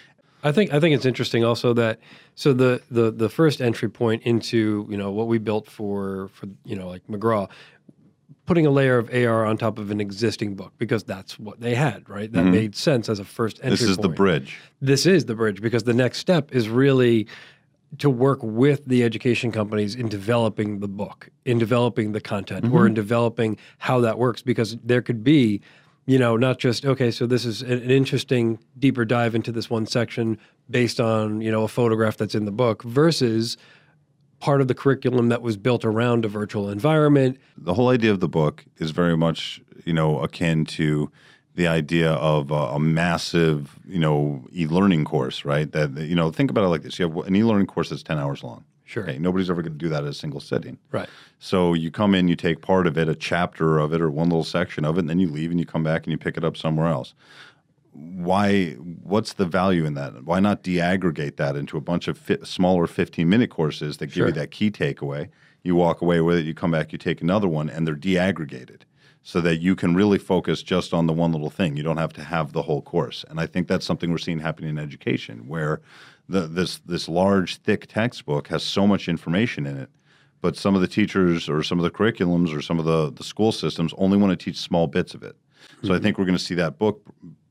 I 0.43 0.51
think 0.51 0.74
I 0.74 0.79
think 0.79 0.96
it's 0.96 1.05
interesting 1.05 1.43
also 1.43 1.74
that 1.74 2.00
so 2.36 2.53
the 2.53 2.81
the 2.89 3.12
the 3.12 3.29
first 3.29 3.62
entry 3.62 3.89
point 3.89 4.24
into 4.24 4.88
you 4.89 4.98
know 4.98 5.12
what 5.12 5.27
we 5.27 5.38
built 5.38 5.69
for 5.69 6.29
for 6.34 6.48
you 6.63 6.75
know 6.75 6.88
like 6.88 7.05
McGraw, 7.08 7.50
putting 8.46 8.65
a 8.65 8.72
layer 8.72 8.98
of 8.98 9.13
AR 9.13 9.46
on 9.46 9.58
top 9.58 9.77
of 9.77 9.91
an 9.91 10.00
existing 10.00 10.55
book 10.55 10.74
because 10.77 11.03
that's 11.03 11.38
what 11.38 11.60
they 11.60 11.75
had 11.75 12.10
right 12.10 12.31
that 12.31 12.43
made 12.43 12.75
sense 12.75 13.10
as 13.10 13.19
a 13.19 13.25
first 13.25 13.58
entry. 13.58 13.75
Mm-hmm. 13.75 13.84
this 13.84 13.89
is 13.89 13.98
the 13.98 14.10
bridge 14.10 14.60
This 14.81 15.05
is 15.05 15.25
the 15.25 15.36
bridge 15.36 15.62
because 15.62 15.84
the 15.84 15.93
next 15.93 16.19
step 16.19 16.53
is 16.53 16.69
really 16.69 17.27
to 17.98 18.10
work 18.10 18.39
with 18.43 18.86
the 18.86 19.03
education 19.03 19.51
companies 19.51 19.96
in 19.96 20.08
developing 20.08 20.79
the 20.79 20.88
book, 20.88 21.29
in 21.46 21.58
developing 21.58 22.12
the 22.12 22.22
content, 22.22 22.72
or 22.72 22.86
in 22.86 22.93
developing 22.93 23.58
how 23.79 24.00
that 24.00 24.17
works. 24.17 24.41
Because 24.41 24.77
there 24.84 25.01
could 25.01 25.24
be, 25.24 25.62
you 26.10 26.18
know, 26.18 26.36
not 26.38 26.58
just 26.58 26.88
okay, 26.88 27.12
so 27.12 27.28
this 27.28 27.46
is 27.46 27.62
an 27.62 27.92
interesting 27.92 28.58
deeper 28.80 29.06
dive 29.06 29.36
into 29.36 29.51
this 29.51 29.70
one 29.70 29.86
section 29.86 30.39
based 30.68 31.00
on 31.00 31.39
you 31.39 31.51
know 31.51 31.63
a 31.63 31.68
photograph 31.68 32.18
that's 32.18 32.34
in 32.34 32.46
the 32.46 32.51
book 32.51 32.82
versus 32.82 33.58
part 34.39 34.60
of 34.60 34.68
the 34.68 34.74
curriculum 34.74 35.30
that 35.30 35.44
was 35.44 35.56
built 35.56 35.86
around 35.86 36.25
a 36.25 36.28
virtual 36.28 36.68
environment. 36.68 37.38
the 37.56 37.75
whole 37.75 37.89
idea 37.89 38.10
of 38.10 38.22
the 38.22 38.28
book 38.28 38.66
is 38.78 38.89
very 38.89 39.16
much 39.16 39.62
you 39.86 39.94
know 39.94 40.20
akin 40.22 40.66
to 40.66 41.12
the 41.54 41.68
idea 41.68 42.13
of 42.13 42.50
a, 42.50 42.56
a 42.56 42.80
massive 42.80 43.78
you 43.88 44.00
know 44.00 44.44
e-learning 44.51 45.06
course 45.06 45.46
right? 45.46 45.72
That 45.74 45.96
you 45.96 46.16
know 46.16 46.32
think 46.32 46.50
about 46.50 46.63
it 46.63 46.70
like 46.70 46.82
this. 46.82 46.98
You 46.98 47.08
have 47.08 47.28
an 47.28 47.36
e-learning 47.36 47.68
course 47.68 47.89
that's 47.92 48.01
10 48.01 48.18
hours 48.18 48.44
long 48.44 48.66
Sure. 48.89 49.03
okay 49.03 49.19
nobody's 49.19 49.50
ever 49.51 49.62
going 49.62 49.74
to 49.74 49.77
do 49.77 49.89
that 49.89 50.01
in 50.03 50.10
a 50.10 50.13
single 50.13 50.39
sitting 50.39 50.77
Right. 50.91 51.08
so 51.38 51.74
you 51.75 51.91
come 51.91 52.15
in 52.15 52.27
you 52.27 52.36
take 52.36 52.62
part 52.62 52.88
of 52.88 52.98
it 52.98 53.08
a 53.08 53.13
chapter 53.15 53.77
of 53.77 53.93
it 53.93 54.01
or 54.01 54.10
one 54.10 54.29
little 54.29 54.43
section 54.43 54.84
of 54.84 54.98
it 54.98 55.01
and 55.01 55.10
then 55.10 55.19
you 55.19 55.29
leave 55.29 55.51
and 55.51 55.60
you 55.60 55.65
come 55.65 55.84
back 55.84 56.05
and 56.05 56.12
you 56.12 56.17
pick 56.17 56.38
it 56.38 56.43
up 56.43 56.58
somewhere 56.58 56.88
else 56.88 57.13
why 57.93 58.72
what's 59.03 59.34
the 59.34 59.46
value 59.46 59.86
in 59.86 59.93
that 59.96 60.24
why 60.24 60.39
not 60.39 60.63
deaggregate 60.63 61.36
that 61.38 61.55
into 61.55 61.77
a 61.77 61.81
bunch 61.81 62.08
of 62.08 62.17
fi- 62.17 62.38
smaller 62.43 62.88
15 62.88 63.27
minute 63.27 63.50
courses 63.50 63.98
that 63.98 64.08
give 64.08 64.13
Sure. 64.15 64.27
you 64.27 64.34
that 64.34 64.51
key 64.51 64.72
takeaway 64.72 65.29
you 65.62 65.75
walk 65.75 66.01
away 66.01 66.22
with 66.22 66.38
it, 66.38 66.46
you 66.46 66.53
come 66.53 66.72
back, 66.72 66.93
you 66.93 66.98
take 66.98 67.22
another 67.22 67.48
one, 67.50 67.69
and 67.69 67.86
they're 67.86 67.93
deaggregated 67.93 68.84
so 69.24 69.41
that 69.41 69.58
you 69.58 69.75
can 69.75 69.93
really 69.93 70.17
focus 70.17 70.63
just 70.63 70.93
on 70.93 71.05
the 71.05 71.12
one 71.12 71.34
little 71.34 71.50
thing. 71.50 71.75
You 71.75 71.84
don't 71.84 71.98
have 71.98 72.13
to 72.13 72.24
have 72.24 72.53
the 72.53 72.62
whole 72.62 72.81
course. 72.81 73.25
And 73.29 73.41
I 73.41 73.46
think 73.46 73.67
that's 73.67 73.86
something 73.86 74.10
we're 74.10 74.19
seeing 74.19 74.39
happening 74.39 74.69
in 74.69 74.79
education 74.79 75.50
where 75.50 75.81
the, 76.29 76.48
this 76.48 76.79
this 76.86 77.09
large 77.09 77.57
thick 77.57 77.88
textbook 77.88 78.48
has 78.48 78.63
so 78.63 78.88
much 78.88 79.09
information 79.09 79.65
in 79.65 79.77
it 79.77 79.89
but 80.41 80.55
some 80.55 80.75
of 80.75 80.81
the 80.81 80.88
teachers 80.88 81.50
or 81.50 81.63
some 81.63 81.79
of 81.79 81.83
the 81.83 81.91
curriculums 81.91 82.55
or 82.55 82.62
some 82.62 82.79
of 82.79 82.86
the, 82.86 83.12
the 83.12 83.24
school 83.24 83.51
systems 83.51 83.93
only 83.98 84.17
want 84.17 84.38
to 84.38 84.43
teach 84.43 84.57
small 84.57 84.88
bits 84.88 85.13
of 85.13 85.24
it. 85.24 85.36
So 85.81 85.88
mm-hmm. 85.88 85.93
I 85.93 86.00
think 86.00 86.17
we're 86.17 86.25
going 86.25 86.38
to 86.38 86.43
see 86.43 86.55
that 86.55 86.77
book 86.77 87.01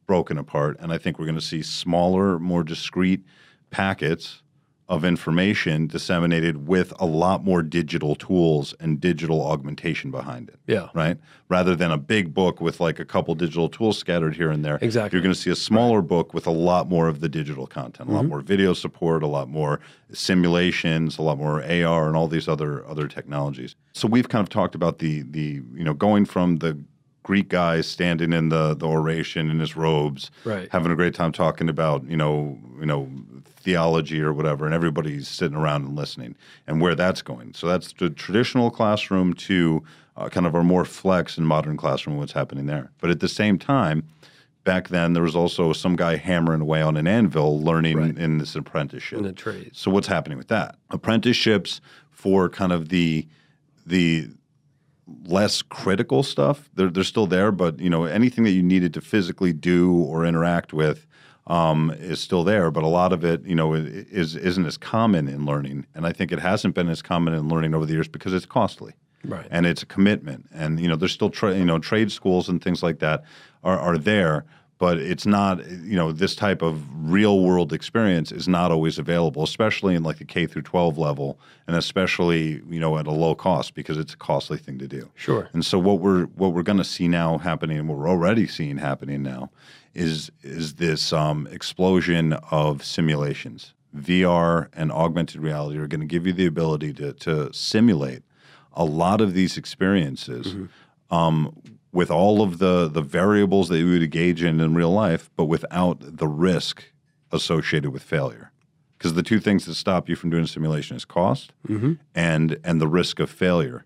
broken 0.06 0.38
apart, 0.38 0.78
and 0.80 0.92
I 0.92 0.98
think 0.98 1.18
we're 1.18 1.26
going 1.26 1.34
to 1.34 1.40
see 1.40 1.62
smaller, 1.62 2.38
more 2.38 2.64
discrete 2.64 3.24
packets 3.70 4.42
of 4.88 5.04
information 5.04 5.86
disseminated 5.86 6.66
with 6.66 6.94
a 6.98 7.04
lot 7.04 7.44
more 7.44 7.62
digital 7.62 8.14
tools 8.14 8.74
and 8.80 9.00
digital 9.00 9.44
augmentation 9.46 10.10
behind 10.10 10.48
it. 10.48 10.58
Yeah. 10.66 10.88
Right? 10.94 11.18
Rather 11.50 11.76
than 11.76 11.92
a 11.92 11.98
big 11.98 12.32
book 12.32 12.60
with 12.60 12.80
like 12.80 12.98
a 12.98 13.04
couple 13.04 13.34
digital 13.34 13.68
tools 13.68 13.98
scattered 13.98 14.34
here 14.34 14.50
and 14.50 14.64
there. 14.64 14.78
Exactly. 14.80 15.14
You're 15.14 15.22
going 15.22 15.34
to 15.34 15.40
see 15.40 15.50
a 15.50 15.56
smaller 15.56 16.00
book 16.00 16.32
with 16.32 16.46
a 16.46 16.50
lot 16.50 16.88
more 16.88 17.06
of 17.06 17.20
the 17.20 17.28
digital 17.28 17.66
content, 17.66 18.00
a 18.00 18.02
mm-hmm. 18.04 18.14
lot 18.14 18.24
more 18.24 18.40
video 18.40 18.72
support, 18.72 19.22
a 19.22 19.26
lot 19.26 19.48
more 19.50 19.80
simulations, 20.12 21.18
a 21.18 21.22
lot 21.22 21.36
more 21.36 21.62
AR 21.62 22.06
and 22.06 22.16
all 22.16 22.28
these 22.28 22.48
other 22.48 22.86
other 22.86 23.08
technologies. 23.08 23.74
So 23.92 24.08
we've 24.08 24.28
kind 24.28 24.42
of 24.42 24.48
talked 24.48 24.74
about 24.74 25.00
the 25.00 25.22
the 25.22 25.62
you 25.74 25.84
know 25.84 25.92
going 25.92 26.24
from 26.24 26.56
the 26.56 26.78
Greek 27.28 27.50
guy 27.50 27.82
standing 27.82 28.32
in 28.32 28.48
the, 28.48 28.74
the 28.74 28.86
oration 28.86 29.50
in 29.50 29.60
his 29.60 29.76
robes, 29.76 30.30
right. 30.44 30.66
having 30.72 30.90
a 30.90 30.96
great 30.96 31.14
time 31.14 31.30
talking 31.30 31.68
about 31.68 32.02
you 32.08 32.16
know 32.16 32.58
you 32.80 32.86
know 32.86 33.10
theology 33.68 34.22
or 34.22 34.32
whatever, 34.32 34.64
and 34.64 34.74
everybody's 34.74 35.28
sitting 35.28 35.54
around 35.54 35.84
and 35.84 35.94
listening, 35.94 36.34
and 36.66 36.80
where 36.80 36.94
that's 36.94 37.20
going. 37.20 37.52
So 37.52 37.66
that's 37.66 37.92
the 37.92 38.08
traditional 38.08 38.70
classroom 38.70 39.34
to 39.34 39.84
uh, 40.16 40.30
kind 40.30 40.46
of 40.46 40.54
our 40.54 40.62
more 40.62 40.86
flex 40.86 41.36
and 41.36 41.46
modern 41.46 41.76
classroom. 41.76 42.16
What's 42.16 42.32
happening 42.32 42.64
there? 42.64 42.90
But 42.98 43.10
at 43.10 43.20
the 43.20 43.28
same 43.28 43.58
time, 43.58 44.08
back 44.64 44.88
then 44.88 45.12
there 45.12 45.22
was 45.22 45.36
also 45.36 45.74
some 45.74 45.96
guy 45.96 46.16
hammering 46.16 46.62
away 46.62 46.80
on 46.80 46.96
an 46.96 47.06
anvil, 47.06 47.60
learning 47.60 47.98
right. 47.98 48.16
in 48.16 48.38
this 48.38 48.56
apprenticeship 48.56 49.18
in 49.18 49.24
the 49.24 49.32
trade. 49.32 49.72
So 49.74 49.90
what's 49.90 50.06
happening 50.06 50.38
with 50.38 50.48
that? 50.48 50.76
Apprenticeships 50.88 51.82
for 52.10 52.48
kind 52.48 52.72
of 52.72 52.88
the 52.88 53.28
the 53.84 54.30
less 55.26 55.60
critical 55.60 56.22
stuff. 56.22 56.70
They're 56.72 56.88
they're 56.88 57.04
still 57.04 57.26
there, 57.26 57.52
but 57.52 57.80
you 57.80 57.90
know 57.90 58.04
anything 58.04 58.44
that 58.44 58.52
you 58.52 58.62
needed 58.62 58.94
to 58.94 59.02
physically 59.02 59.52
do 59.52 59.92
or 59.92 60.24
interact 60.24 60.72
with 60.72 61.06
um, 61.48 61.90
is 61.98 62.20
still 62.20 62.44
there. 62.44 62.70
But 62.70 62.84
a 62.84 62.88
lot 62.88 63.12
of 63.12 63.24
it, 63.24 63.44
you 63.44 63.54
know, 63.54 63.74
is 63.74 64.36
isn't 64.36 64.66
as 64.66 64.76
common 64.76 65.28
in 65.28 65.44
learning, 65.44 65.86
and 65.94 66.06
I 66.06 66.12
think 66.12 66.30
it 66.30 66.38
hasn't 66.38 66.74
been 66.74 66.88
as 66.88 67.02
common 67.02 67.34
in 67.34 67.48
learning 67.48 67.74
over 67.74 67.84
the 67.84 67.94
years 67.94 68.08
because 68.08 68.32
it's 68.32 68.46
costly. 68.46 68.94
Right. 69.24 69.48
And 69.50 69.66
it's 69.66 69.82
a 69.82 69.86
commitment, 69.86 70.46
and 70.54 70.78
you 70.78 70.86
know, 70.86 70.94
there's 70.94 71.12
still 71.12 71.30
tra- 71.30 71.56
you 71.56 71.64
know 71.64 71.78
trade 71.78 72.12
schools 72.12 72.48
and 72.48 72.62
things 72.62 72.82
like 72.82 73.00
that 73.00 73.24
are 73.64 73.78
are 73.78 73.98
there, 73.98 74.44
but 74.78 74.98
it's 74.98 75.26
not 75.26 75.66
you 75.70 75.96
know 75.96 76.12
this 76.12 76.34
type 76.34 76.62
of 76.62 76.82
real 77.10 77.40
world 77.40 77.72
experience 77.72 78.32
is 78.32 78.48
not 78.48 78.70
always 78.70 78.98
available 78.98 79.42
especially 79.42 79.94
in 79.94 80.02
like 80.02 80.18
the 80.18 80.24
k 80.24 80.46
through 80.46 80.62
12 80.62 80.96
level 80.98 81.38
and 81.68 81.76
especially 81.76 82.62
you 82.68 82.80
know 82.80 82.98
at 82.98 83.06
a 83.06 83.10
low 83.12 83.34
cost 83.34 83.74
because 83.74 83.98
it's 83.98 84.14
a 84.14 84.16
costly 84.16 84.58
thing 84.58 84.78
to 84.78 84.88
do. 84.88 85.10
Sure. 85.14 85.48
And 85.52 85.64
so 85.64 85.78
what 85.78 86.00
we're 86.00 86.24
what 86.24 86.52
we're 86.52 86.62
going 86.62 86.78
to 86.78 86.84
see 86.84 87.06
now 87.06 87.38
happening 87.38 87.78
and 87.78 87.88
what 87.88 87.98
we're 87.98 88.08
already 88.08 88.46
seeing 88.46 88.78
happening 88.78 89.22
now 89.22 89.50
is 89.94 90.32
is 90.42 90.74
this 90.74 91.12
um, 91.12 91.46
explosion 91.52 92.32
of 92.50 92.84
simulations. 92.84 93.74
Vr 93.96 94.68
and 94.74 94.92
augmented 94.92 95.40
reality 95.40 95.78
are 95.78 95.86
going 95.86 96.00
to 96.00 96.06
give 96.06 96.26
you 96.26 96.32
the 96.32 96.46
ability 96.46 96.92
to 96.94 97.12
to 97.14 97.52
simulate 97.52 98.22
a 98.72 98.84
lot 98.84 99.20
of 99.20 99.34
these 99.34 99.56
experiences 99.56 100.54
mm-hmm. 100.54 101.14
um, 101.14 101.54
with 101.98 102.12
all 102.12 102.42
of 102.42 102.58
the 102.58 102.88
the 102.88 103.02
variables 103.02 103.68
that 103.68 103.78
you 103.80 103.90
would 103.90 104.04
engage 104.04 104.40
in 104.40 104.60
in 104.60 104.72
real 104.72 104.92
life, 104.92 105.28
but 105.34 105.46
without 105.46 105.96
the 106.00 106.28
risk 106.28 106.84
associated 107.32 107.90
with 107.90 108.04
failure. 108.04 108.52
Because 108.96 109.14
the 109.14 109.22
two 109.24 109.40
things 109.40 109.66
that 109.66 109.74
stop 109.74 110.08
you 110.08 110.14
from 110.14 110.30
doing 110.30 110.44
a 110.44 110.46
simulation 110.46 110.96
is 110.96 111.04
cost 111.04 111.52
mm-hmm. 111.66 111.94
and 112.14 112.60
and 112.62 112.80
the 112.80 112.86
risk 112.86 113.18
of 113.18 113.28
failure, 113.28 113.84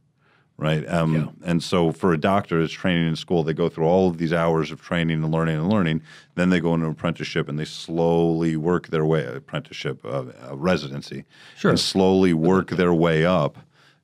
right? 0.59 0.87
Um, 0.91 1.15
yeah. 1.15 1.51
And 1.51 1.63
so 1.63 1.91
for 1.91 2.13
a 2.13 2.19
doctor 2.19 2.61
that's 2.61 2.75
training 2.75 3.09
in 3.09 3.17
school, 3.17 3.45
they 3.45 3.55
go 3.55 3.71
through 3.71 3.87
all 3.87 4.11
of 4.11 4.19
these 4.19 4.35
hours 4.35 4.71
of 4.71 4.83
training 4.83 5.23
and 5.25 5.33
learning 5.33 5.57
and 5.57 5.71
learning. 5.71 6.03
Then 6.35 6.51
they 6.51 6.61
go 6.61 6.75
into 6.75 6.85
an 6.85 6.93
apprenticeship 6.93 7.49
and 7.49 7.59
they 7.59 7.65
slowly 7.65 8.59
work 8.59 8.89
their 8.89 9.07
way 9.07 9.25
apprenticeship 9.25 10.05
uh, 10.05 10.25
residency, 10.53 11.25
sure. 11.57 11.71
and 11.71 11.81
slowly 11.81 12.35
work 12.35 12.69
their 12.73 12.93
way 12.93 13.25
up 13.25 13.57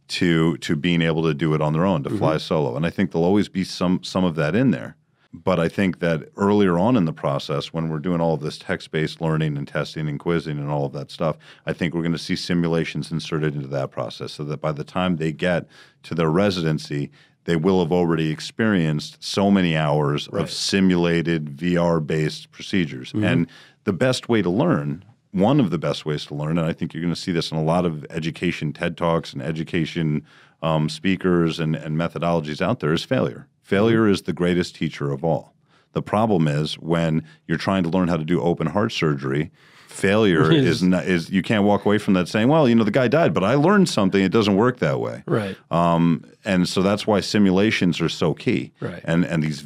to 0.08 0.56
to 0.58 0.76
being 0.76 1.02
able 1.02 1.22
to 1.22 1.34
do 1.34 1.54
it 1.54 1.60
on 1.60 1.72
their 1.72 1.84
own 1.84 2.02
to 2.02 2.08
mm-hmm. 2.08 2.18
fly 2.18 2.36
solo 2.38 2.76
and 2.76 2.86
i 2.86 2.90
think 2.90 3.12
there'll 3.12 3.26
always 3.26 3.48
be 3.48 3.64
some 3.64 4.02
some 4.02 4.24
of 4.24 4.34
that 4.34 4.54
in 4.54 4.70
there 4.70 4.96
but 5.32 5.60
i 5.60 5.68
think 5.68 6.00
that 6.00 6.28
earlier 6.36 6.78
on 6.78 6.96
in 6.96 7.04
the 7.04 7.12
process 7.12 7.72
when 7.72 7.88
we're 7.88 7.98
doing 7.98 8.20
all 8.20 8.34
of 8.34 8.40
this 8.40 8.58
text-based 8.58 9.20
learning 9.20 9.56
and 9.56 9.68
testing 9.68 10.08
and 10.08 10.18
quizzing 10.18 10.58
and 10.58 10.70
all 10.70 10.86
of 10.86 10.92
that 10.92 11.10
stuff 11.10 11.36
i 11.66 11.72
think 11.72 11.94
we're 11.94 12.02
going 12.02 12.12
to 12.12 12.18
see 12.18 12.36
simulations 12.36 13.12
inserted 13.12 13.54
into 13.54 13.68
that 13.68 13.90
process 13.90 14.32
so 14.32 14.44
that 14.44 14.60
by 14.60 14.72
the 14.72 14.84
time 14.84 15.16
they 15.16 15.32
get 15.32 15.66
to 16.02 16.14
their 16.14 16.30
residency 16.30 17.10
they 17.48 17.56
will 17.56 17.82
have 17.82 17.92
already 17.92 18.30
experienced 18.30 19.24
so 19.24 19.50
many 19.50 19.74
hours 19.74 20.28
right. 20.30 20.42
of 20.42 20.50
simulated 20.50 21.56
VR 21.56 22.06
based 22.06 22.50
procedures. 22.50 23.08
Mm-hmm. 23.08 23.24
And 23.24 23.46
the 23.84 23.94
best 23.94 24.28
way 24.28 24.42
to 24.42 24.50
learn 24.50 25.02
one 25.32 25.60
of 25.60 25.70
the 25.70 25.78
best 25.78 26.06
ways 26.06 26.24
to 26.26 26.34
learn, 26.34 26.58
and 26.58 26.66
I 26.66 26.72
think 26.72 26.94
you're 26.94 27.02
going 27.02 27.14
to 27.14 27.20
see 27.20 27.32
this 27.32 27.50
in 27.50 27.58
a 27.58 27.62
lot 27.62 27.84
of 27.84 28.06
education 28.10 28.72
TED 28.72 28.96
Talks 28.96 29.32
and 29.32 29.42
education 29.42 30.24
um, 30.62 30.88
speakers 30.88 31.60
and, 31.60 31.76
and 31.76 31.96
methodologies 31.96 32.60
out 32.60 32.80
there, 32.80 32.92
is 32.92 33.04
failure. 33.04 33.46
Failure 33.62 34.08
is 34.08 34.22
the 34.22 34.32
greatest 34.32 34.74
teacher 34.74 35.12
of 35.12 35.24
all. 35.24 35.54
The 35.92 36.02
problem 36.02 36.48
is 36.48 36.78
when 36.78 37.24
you're 37.46 37.58
trying 37.58 37.82
to 37.82 37.88
learn 37.88 38.08
how 38.08 38.16
to 38.16 38.24
do 38.24 38.40
open 38.40 38.68
heart 38.68 38.92
surgery, 38.92 39.50
failure 39.86 40.50
is 40.52 40.82
not, 40.82 41.06
is 41.06 41.30
you 41.30 41.42
can't 41.42 41.64
walk 41.64 41.84
away 41.84 41.98
from 41.98 42.14
that 42.14 42.28
saying, 42.28 42.48
well, 42.48 42.68
you 42.68 42.74
know, 42.74 42.84
the 42.84 42.90
guy 42.90 43.08
died, 43.08 43.34
but 43.34 43.44
I 43.44 43.54
learned 43.54 43.88
something. 43.88 44.22
It 44.22 44.32
doesn't 44.32 44.56
work 44.56 44.78
that 44.78 45.00
way. 45.00 45.22
Right. 45.26 45.56
Um, 45.70 46.24
and 46.44 46.68
so 46.68 46.82
that's 46.82 47.06
why 47.06 47.20
simulations 47.20 48.00
are 48.00 48.08
so 48.08 48.34
key. 48.34 48.72
Right. 48.80 49.02
And 49.04 49.24
and 49.24 49.42
these 49.42 49.64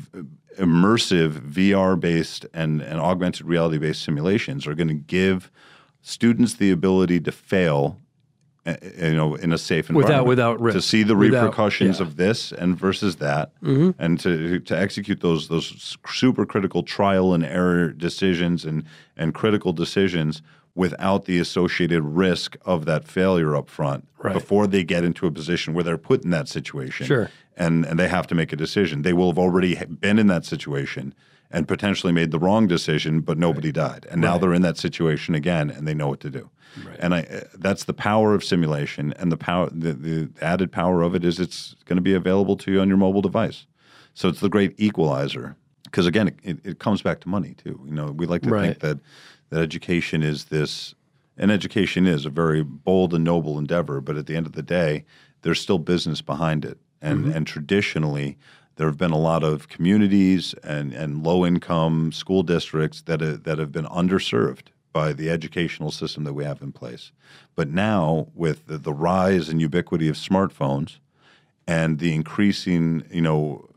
immersive 0.59 1.51
VR 1.51 1.99
based 1.99 2.47
and, 2.53 2.81
and 2.81 3.01
augmented 3.01 3.47
reality 3.47 3.79
based 3.79 4.03
simulations 4.03 4.67
are 4.67 4.75
going 4.75 4.89
to 4.89 4.95
give 4.95 5.51
students 6.03 6.55
the 6.55 6.71
ability 6.71 7.21
to 7.21 7.33
fail 7.33 7.99
eh, 8.67 8.77
eh, 8.83 9.09
you 9.09 9.15
know 9.15 9.35
in 9.37 9.53
a 9.53 9.59
safe 9.59 9.89
environment 9.89 10.27
without 10.27 10.27
without 10.27 10.61
risk. 10.61 10.77
to 10.77 10.83
see 10.83 11.03
the 11.03 11.17
without, 11.17 11.45
repercussions 11.45 12.01
yeah. 12.01 12.07
of 12.07 12.17
this 12.17 12.53
and 12.53 12.79
versus 12.79 13.17
that 13.17 13.53
mm-hmm. 13.63 13.91
and 13.99 14.19
to 14.21 14.59
to 14.61 14.77
execute 14.79 15.21
those 15.21 15.49
those 15.49 15.97
super 16.07 16.45
critical 16.45 16.83
trial 16.83 17.33
and 17.33 17.45
error 17.45 17.89
decisions 17.89 18.65
and 18.65 18.85
and 19.17 19.35
critical 19.35 19.73
decisions 19.73 20.43
without 20.75 21.27
the 21.27 21.39
associated 21.39 22.03
risk 22.03 22.57
of 22.65 22.87
that 22.87 23.07
failure 23.07 23.55
up 23.55 23.69
front 23.69 24.09
right. 24.19 24.33
before 24.33 24.67
they 24.67 24.83
get 24.83 25.05
into 25.05 25.27
a 25.27 25.31
position 25.31 25.75
where 25.75 25.85
they're 25.85 25.99
put 25.99 26.25
in 26.25 26.31
that 26.31 26.49
situation 26.49 27.07
sure. 27.07 27.31
and 27.57 27.85
and 27.85 27.99
they 27.99 28.09
have 28.09 28.27
to 28.27 28.35
make 28.35 28.53
a 28.53 28.57
decision. 28.57 29.03
They 29.03 29.13
will 29.13 29.29
have 29.29 29.39
already 29.39 29.75
been 29.85 30.19
in 30.19 30.29
that 30.29 30.45
situation 30.47 31.15
and 31.51 31.69
potentially 31.69 32.13
made 32.13 32.31
the 32.31 32.39
wrong 32.39 32.67
decision, 32.67 33.21
but 33.21 33.37
nobody 33.37 33.69
right. 33.69 33.75
died. 33.75 34.07
And 34.11 34.21
now 34.23 34.39
they're 34.39 34.55
in 34.55 34.63
that 34.63 34.79
situation 34.79 35.35
again 35.35 35.71
and 35.71 35.87
they 35.87 35.93
know 35.93 36.09
what 36.09 36.21
to 36.21 36.31
do. 36.31 36.51
Right. 36.83 36.97
And 36.99 37.15
I, 37.15 37.23
uh, 37.25 37.41
that's 37.59 37.85
the 37.85 37.93
power 37.93 38.35
of 38.35 38.43
simulation 38.43 39.13
and 39.19 39.31
the 39.31 39.37
power 39.37 39.69
the, 39.71 39.93
the 39.93 40.31
added 40.41 40.73
power 40.73 41.03
of 41.03 41.15
it 41.15 41.23
is 41.23 41.39
it's 41.39 41.77
going 41.85 41.99
to 41.99 42.03
be 42.03 42.15
available 42.15 42.57
to 42.57 42.73
you 42.73 42.81
on 42.81 42.89
your 42.89 42.97
mobile 42.97 43.21
device. 43.21 43.67
So 44.15 44.29
it's 44.29 44.41
the 44.41 44.49
great 44.49 44.75
equalizer 44.79 45.57
because 45.85 46.07
again 46.07 46.29
it, 46.29 46.39
it, 46.43 46.59
it, 46.65 46.79
comes 46.79 47.03
back 47.03 47.21
to 47.21 47.29
money 47.29 47.55
too. 47.55 47.79
You 47.85 47.93
know, 47.93 48.07
we 48.07 48.25
like 48.25 48.41
to 48.43 48.51
think 48.51 48.81
that 48.81 48.99
that 49.53 49.61
education 49.61 50.23
is 50.23 50.47
this, 50.47 50.95
and 51.37 51.51
education 51.51 52.07
is 52.07 52.25
a 52.25 52.31
very 52.31 52.63
bold 52.63 53.13
and 53.13 53.23
noble 53.23 53.59
endeavor, 53.59 54.01
but 54.01 54.17
at 54.17 54.27
the 54.27 54.35
end 54.35 54.47
of 54.47 54.53
the 54.53 54.63
day, 54.63 55.05
there's 55.43 55.61
still 55.61 55.79
business 55.79 56.23
behind 56.23 56.65
it. 56.65 56.79
And, 57.03 57.27
mm-hmm. 57.27 57.37
and 57.37 57.47
traditionally, 57.47 58.39
there 58.77 58.87
have 58.87 58.97
been 58.97 59.11
a 59.11 59.19
lot 59.19 59.45
of 59.45 59.69
communities 59.69 60.55
and, 60.65 60.95
and 60.95 61.23
low 61.23 61.45
income 61.45 62.13
school 62.13 62.43
districts 62.43 63.03
that, 63.03 63.21
have, 63.21 63.43
that 63.43 63.59
have 63.59 63.71
been 63.71 63.85
underserved 63.87 64.69
by 64.95 65.13
the 65.13 65.29
educational 65.29 65.91
system 65.91 66.25
that 66.25 66.33
we 66.33 66.45
have 66.45 66.63
in 66.63 66.73
place. 66.73 67.13
But 67.55 67.69
now, 67.69 68.29
with 68.35 68.69
the, 68.69 68.79
the 68.79 68.95
rise 68.95 69.51
and 69.51 69.61
ubiquity 69.61 70.09
of 70.09 70.17
smartphones 70.17 70.99
and 71.67 71.99
the 71.99 72.15
increasing, 72.15 73.05
you 73.11 73.21
know, 73.21 73.69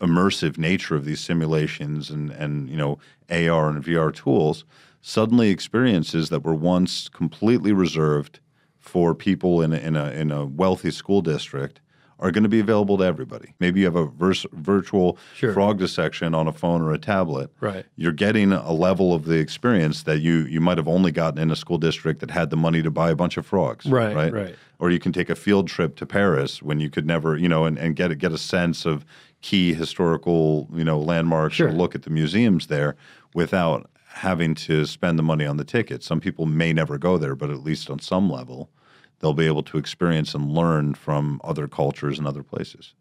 immersive 0.00 0.58
nature 0.58 0.96
of 0.96 1.04
these 1.04 1.20
simulations 1.20 2.10
and, 2.10 2.30
and 2.32 2.68
you 2.68 2.76
know 2.76 2.98
AR 3.30 3.70
and 3.70 3.82
VR 3.82 4.14
tools, 4.14 4.64
suddenly 5.10 5.50
experiences 5.50 6.30
that 6.30 6.40
were 6.42 6.52
once 6.54 7.08
completely 7.08 7.72
reserved 7.72 8.40
for 8.80 9.14
people 9.14 9.62
in 9.62 9.72
a, 9.72 9.76
in 9.76 9.94
a, 9.94 10.10
in 10.10 10.32
a 10.32 10.44
wealthy 10.44 10.90
school 10.90 11.22
district 11.22 11.78
are 12.18 12.32
going 12.32 12.42
to 12.42 12.48
be 12.48 12.58
available 12.58 12.98
to 12.98 13.04
everybody. 13.04 13.54
Maybe 13.60 13.78
you 13.80 13.86
have 13.86 13.94
a 13.94 14.06
vers- 14.06 14.46
virtual 14.52 15.16
Sure. 15.36 15.52
frog 15.52 15.78
dissection 15.78 16.34
on 16.34 16.48
a 16.48 16.52
phone 16.52 16.82
or 16.82 16.92
a 16.92 16.98
tablet. 16.98 17.52
Right. 17.60 17.86
You're 17.94 18.10
getting 18.10 18.50
a 18.52 18.72
level 18.72 19.14
of 19.14 19.26
the 19.26 19.38
experience 19.38 20.02
that 20.04 20.18
you 20.18 20.38
you 20.46 20.60
might 20.60 20.76
have 20.78 20.88
only 20.88 21.12
gotten 21.12 21.38
in 21.38 21.52
a 21.52 21.56
school 21.56 21.78
district 21.78 22.18
that 22.20 22.32
had 22.32 22.50
the 22.50 22.56
money 22.56 22.82
to 22.82 22.90
buy 22.90 23.10
a 23.10 23.14
bunch 23.16 23.36
of 23.36 23.46
frogs. 23.46 23.86
Right, 23.86 24.16
Right. 24.16 24.32
right. 24.32 24.56
Or 24.80 24.90
you 24.90 24.98
can 24.98 25.12
take 25.12 25.30
a 25.30 25.36
field 25.36 25.68
trip 25.68 25.94
to 25.96 26.06
Paris 26.06 26.60
when 26.62 26.80
you 26.80 26.90
could 26.90 27.06
never, 27.06 27.36
you 27.36 27.48
know, 27.48 27.64
and, 27.64 27.78
and 27.78 27.94
get 27.94 28.10
a, 28.10 28.16
get 28.16 28.32
a 28.32 28.38
sense 28.38 28.84
of 28.86 29.04
key 29.40 29.72
historical, 29.72 30.68
you 30.74 30.82
know, 30.84 30.98
landmarks 30.98 31.54
Sure. 31.56 31.68
or 31.68 31.72
look 31.72 31.94
at 31.94 32.02
the 32.02 32.10
museums 32.10 32.66
there 32.66 32.96
without 33.34 33.88
having 34.16 34.54
to 34.54 34.86
spend 34.86 35.18
the 35.18 35.22
money 35.22 35.44
on 35.46 35.56
the 35.58 35.64
ticket. 35.64 36.02
Some 36.02 36.20
people 36.20 36.46
may 36.46 36.72
never 36.72 36.96
go 36.98 37.18
there, 37.18 37.34
but 37.34 37.50
at 37.50 37.62
least 37.62 37.90
on 37.90 37.98
some 37.98 38.30
level, 38.30 38.70
they'll 39.18 39.34
be 39.34 39.46
able 39.46 39.62
to 39.64 39.76
experience 39.78 40.34
and 40.34 40.50
learn 40.50 40.94
from 40.94 41.40
other 41.44 41.68
cultures 41.68 42.18
and 42.18 42.26
other 42.26 42.42
places. 42.42 42.94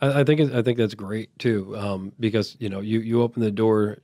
I, 0.00 0.20
I 0.20 0.24
think 0.24 0.40
I 0.52 0.60
think 0.62 0.76
that's 0.78 0.94
great 0.94 1.30
too, 1.38 1.76
um, 1.78 2.12
because 2.20 2.56
you 2.58 2.68
know 2.68 2.80
you 2.80 3.00
you 3.00 3.22
open 3.22 3.42
the 3.42 3.50
door 3.50 3.98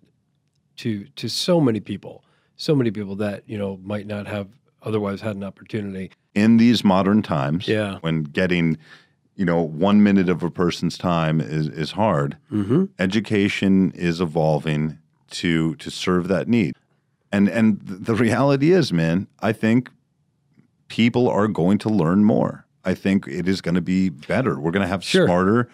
to 0.77 1.05
to 1.16 1.29
so 1.29 1.61
many 1.61 1.81
people, 1.81 2.24
so 2.57 2.74
many 2.74 2.90
people 2.90 3.16
that 3.16 3.42
you 3.46 3.59
know 3.59 3.79
might 3.83 4.07
not 4.07 4.27
have 4.27 4.48
otherwise 4.83 5.20
had 5.20 5.37
an 5.37 5.44
opportunity. 5.44 6.12
In 6.35 6.57
these 6.57 6.83
modern 6.85 7.22
times, 7.22 7.68
Yeah. 7.68 7.98
when 8.00 8.22
getting, 8.24 8.77
you 9.37 9.44
know, 9.44 9.62
one 9.62 10.03
minute 10.03 10.29
of 10.29 10.42
a 10.42 10.50
person's 10.50 10.98
time 10.98 11.40
is, 11.40 11.68
is 11.68 11.92
hard, 11.92 12.37
Mm-hmm. 12.53 12.85
education 12.98 13.92
is 13.92 14.20
evolving 14.20 14.98
to 15.35 15.75
to 15.77 15.90
serve 15.90 16.29
that 16.29 16.49
need. 16.49 16.75
And 17.33 17.49
and 17.49 17.81
the 17.85 18.14
reality 18.14 18.73
is, 18.73 18.92
man, 18.92 19.27
I 19.40 19.53
think 19.53 19.90
people 20.88 21.29
are 21.29 21.49
going 21.49 21.79
to 21.79 21.88
learn 21.88 22.25
more. 22.25 22.64
I 22.85 22.94
think 22.94 23.27
it 23.27 23.49
is 23.49 23.61
going 23.61 23.75
to 23.75 23.81
be 23.81 24.11
better. 24.11 24.59
We're 24.61 24.70
going 24.70 24.83
to 24.83 24.88
have 24.88 25.03
Sure. 25.03 25.27
smarter, 25.27 25.68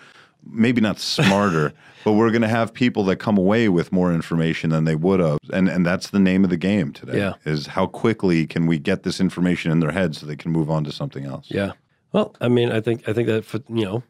maybe 0.49 0.81
not 0.81 1.01
smarter, 1.01 1.73
but 2.05 2.13
we're 2.13 2.31
going 2.31 2.43
to 2.43 2.49
have 2.49 2.73
people 2.73 3.05
that 3.07 3.17
come 3.17 3.37
away 3.37 3.69
with 3.69 3.91
more 3.93 4.15
information 4.15 4.71
than 4.71 4.85
they 4.85 4.95
would 4.95 5.21
have. 5.21 5.39
And 5.53 5.69
and 5.69 5.85
that's 5.85 6.11
the 6.11 6.21
name 6.21 6.45
of 6.45 6.51
the 6.51 6.57
game 6.57 6.93
today. 6.93 7.19
Yeah. 7.19 7.35
Is 7.45 7.67
how 7.67 7.87
quickly 7.87 8.47
can 8.47 8.67
we 8.67 8.79
get 8.79 9.03
this 9.03 9.21
information 9.21 9.73
in 9.73 9.81
their 9.81 9.93
heads 9.93 10.19
so 10.21 10.27
they 10.27 10.37
can 10.37 10.53
move 10.53 10.71
on 10.71 10.85
to 10.85 10.93
something 10.93 11.25
else. 11.25 11.47
Yeah. 11.51 11.73
Well, 12.13 12.35
I 12.41 12.49
mean, 12.49 12.73
I 12.73 12.81
think 12.81 13.09
I 13.09 13.13
think 13.13 13.29
that 13.29 13.45
you 13.69 13.85
know 13.85 14.03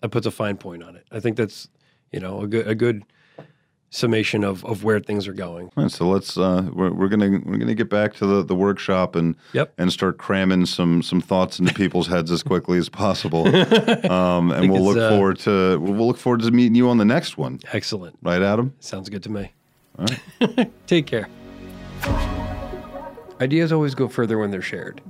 that 0.00 0.08
puts 0.10 0.26
a 0.26 0.30
fine 0.30 0.56
point 0.56 0.82
on 0.82 0.96
it. 0.96 1.06
I 1.12 1.20
think 1.20 1.36
that's 1.36 1.68
you 2.10 2.20
know 2.20 2.40
a 2.40 2.46
good 2.48 2.66
a 2.66 2.74
good 2.74 3.04
summation 3.94 4.42
of 4.42 4.64
of 4.64 4.82
where 4.84 4.98
things 4.98 5.28
are 5.28 5.32
going. 5.34 5.66
All 5.76 5.84
right, 5.84 5.92
so 5.92 6.08
let's 6.08 6.36
uh, 6.36 6.68
we're, 6.72 6.90
we're 6.92 7.08
gonna 7.08 7.40
we're 7.44 7.58
gonna 7.58 7.74
get 7.74 7.88
back 7.90 8.14
to 8.14 8.26
the, 8.26 8.42
the 8.42 8.54
workshop 8.54 9.14
and 9.14 9.36
Yep. 9.52 9.74
and 9.78 9.92
start 9.92 10.18
cramming 10.18 10.66
some 10.66 11.02
some 11.02 11.20
thoughts 11.20 11.60
into 11.60 11.72
people's 11.74 12.08
heads 12.08 12.30
as 12.32 12.42
quickly 12.42 12.78
as 12.78 12.88
possible. 12.88 13.46
Um, 14.12 14.50
and 14.50 14.70
we'll 14.70 14.82
look 14.82 14.96
uh, 14.96 15.10
forward 15.10 15.38
to 15.40 15.78
we'll 15.78 16.06
look 16.06 16.16
forward 16.16 16.40
to 16.42 16.50
meeting 16.50 16.74
you 16.74 16.88
on 16.88 16.98
the 16.98 17.04
next 17.04 17.38
one, 17.38 17.60
Excellent. 17.72 18.16
right, 18.22 18.42
Adam? 18.42 18.74
Sounds 18.80 19.08
good 19.08 19.22
to 19.24 19.30
me. 19.30 19.52
Take 20.86 21.06
care. 21.06 21.28
Ideas 23.40 23.72
always 23.72 23.94
go 23.94 24.08
further 24.08 24.38
when 24.38 24.50
they're 24.50 24.62
shared. 24.62 25.00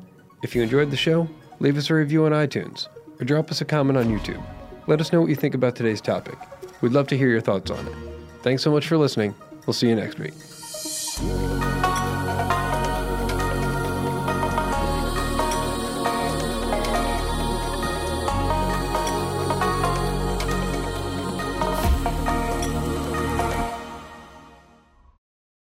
If 0.42 0.54
you 0.54 0.62
enjoyed 0.62 0.90
the 0.90 0.96
show, 0.96 1.28
leave 1.60 1.76
us 1.76 1.90
a 1.90 1.94
review 1.94 2.24
on 2.26 2.32
iTunes 2.32 2.88
or 3.20 3.24
drop 3.24 3.50
us 3.50 3.60
a 3.60 3.64
comment 3.64 3.96
on 3.98 4.06
YouTube. 4.06 4.42
Let 4.86 5.00
us 5.00 5.12
know 5.12 5.20
what 5.20 5.30
you 5.30 5.36
think 5.36 5.54
about 5.54 5.76
today's 5.76 6.00
topic. 6.00 6.36
We'd 6.80 6.92
love 6.92 7.06
to 7.08 7.16
hear 7.16 7.28
your 7.28 7.40
thoughts 7.40 7.70
on 7.70 7.86
it. 7.86 8.11
Thanks 8.42 8.62
so 8.62 8.70
much 8.70 8.88
for 8.88 8.96
listening. 8.98 9.34
We'll 9.66 9.74
see 9.74 9.88
you 9.88 9.94
next 9.94 10.18
week. 10.18 10.34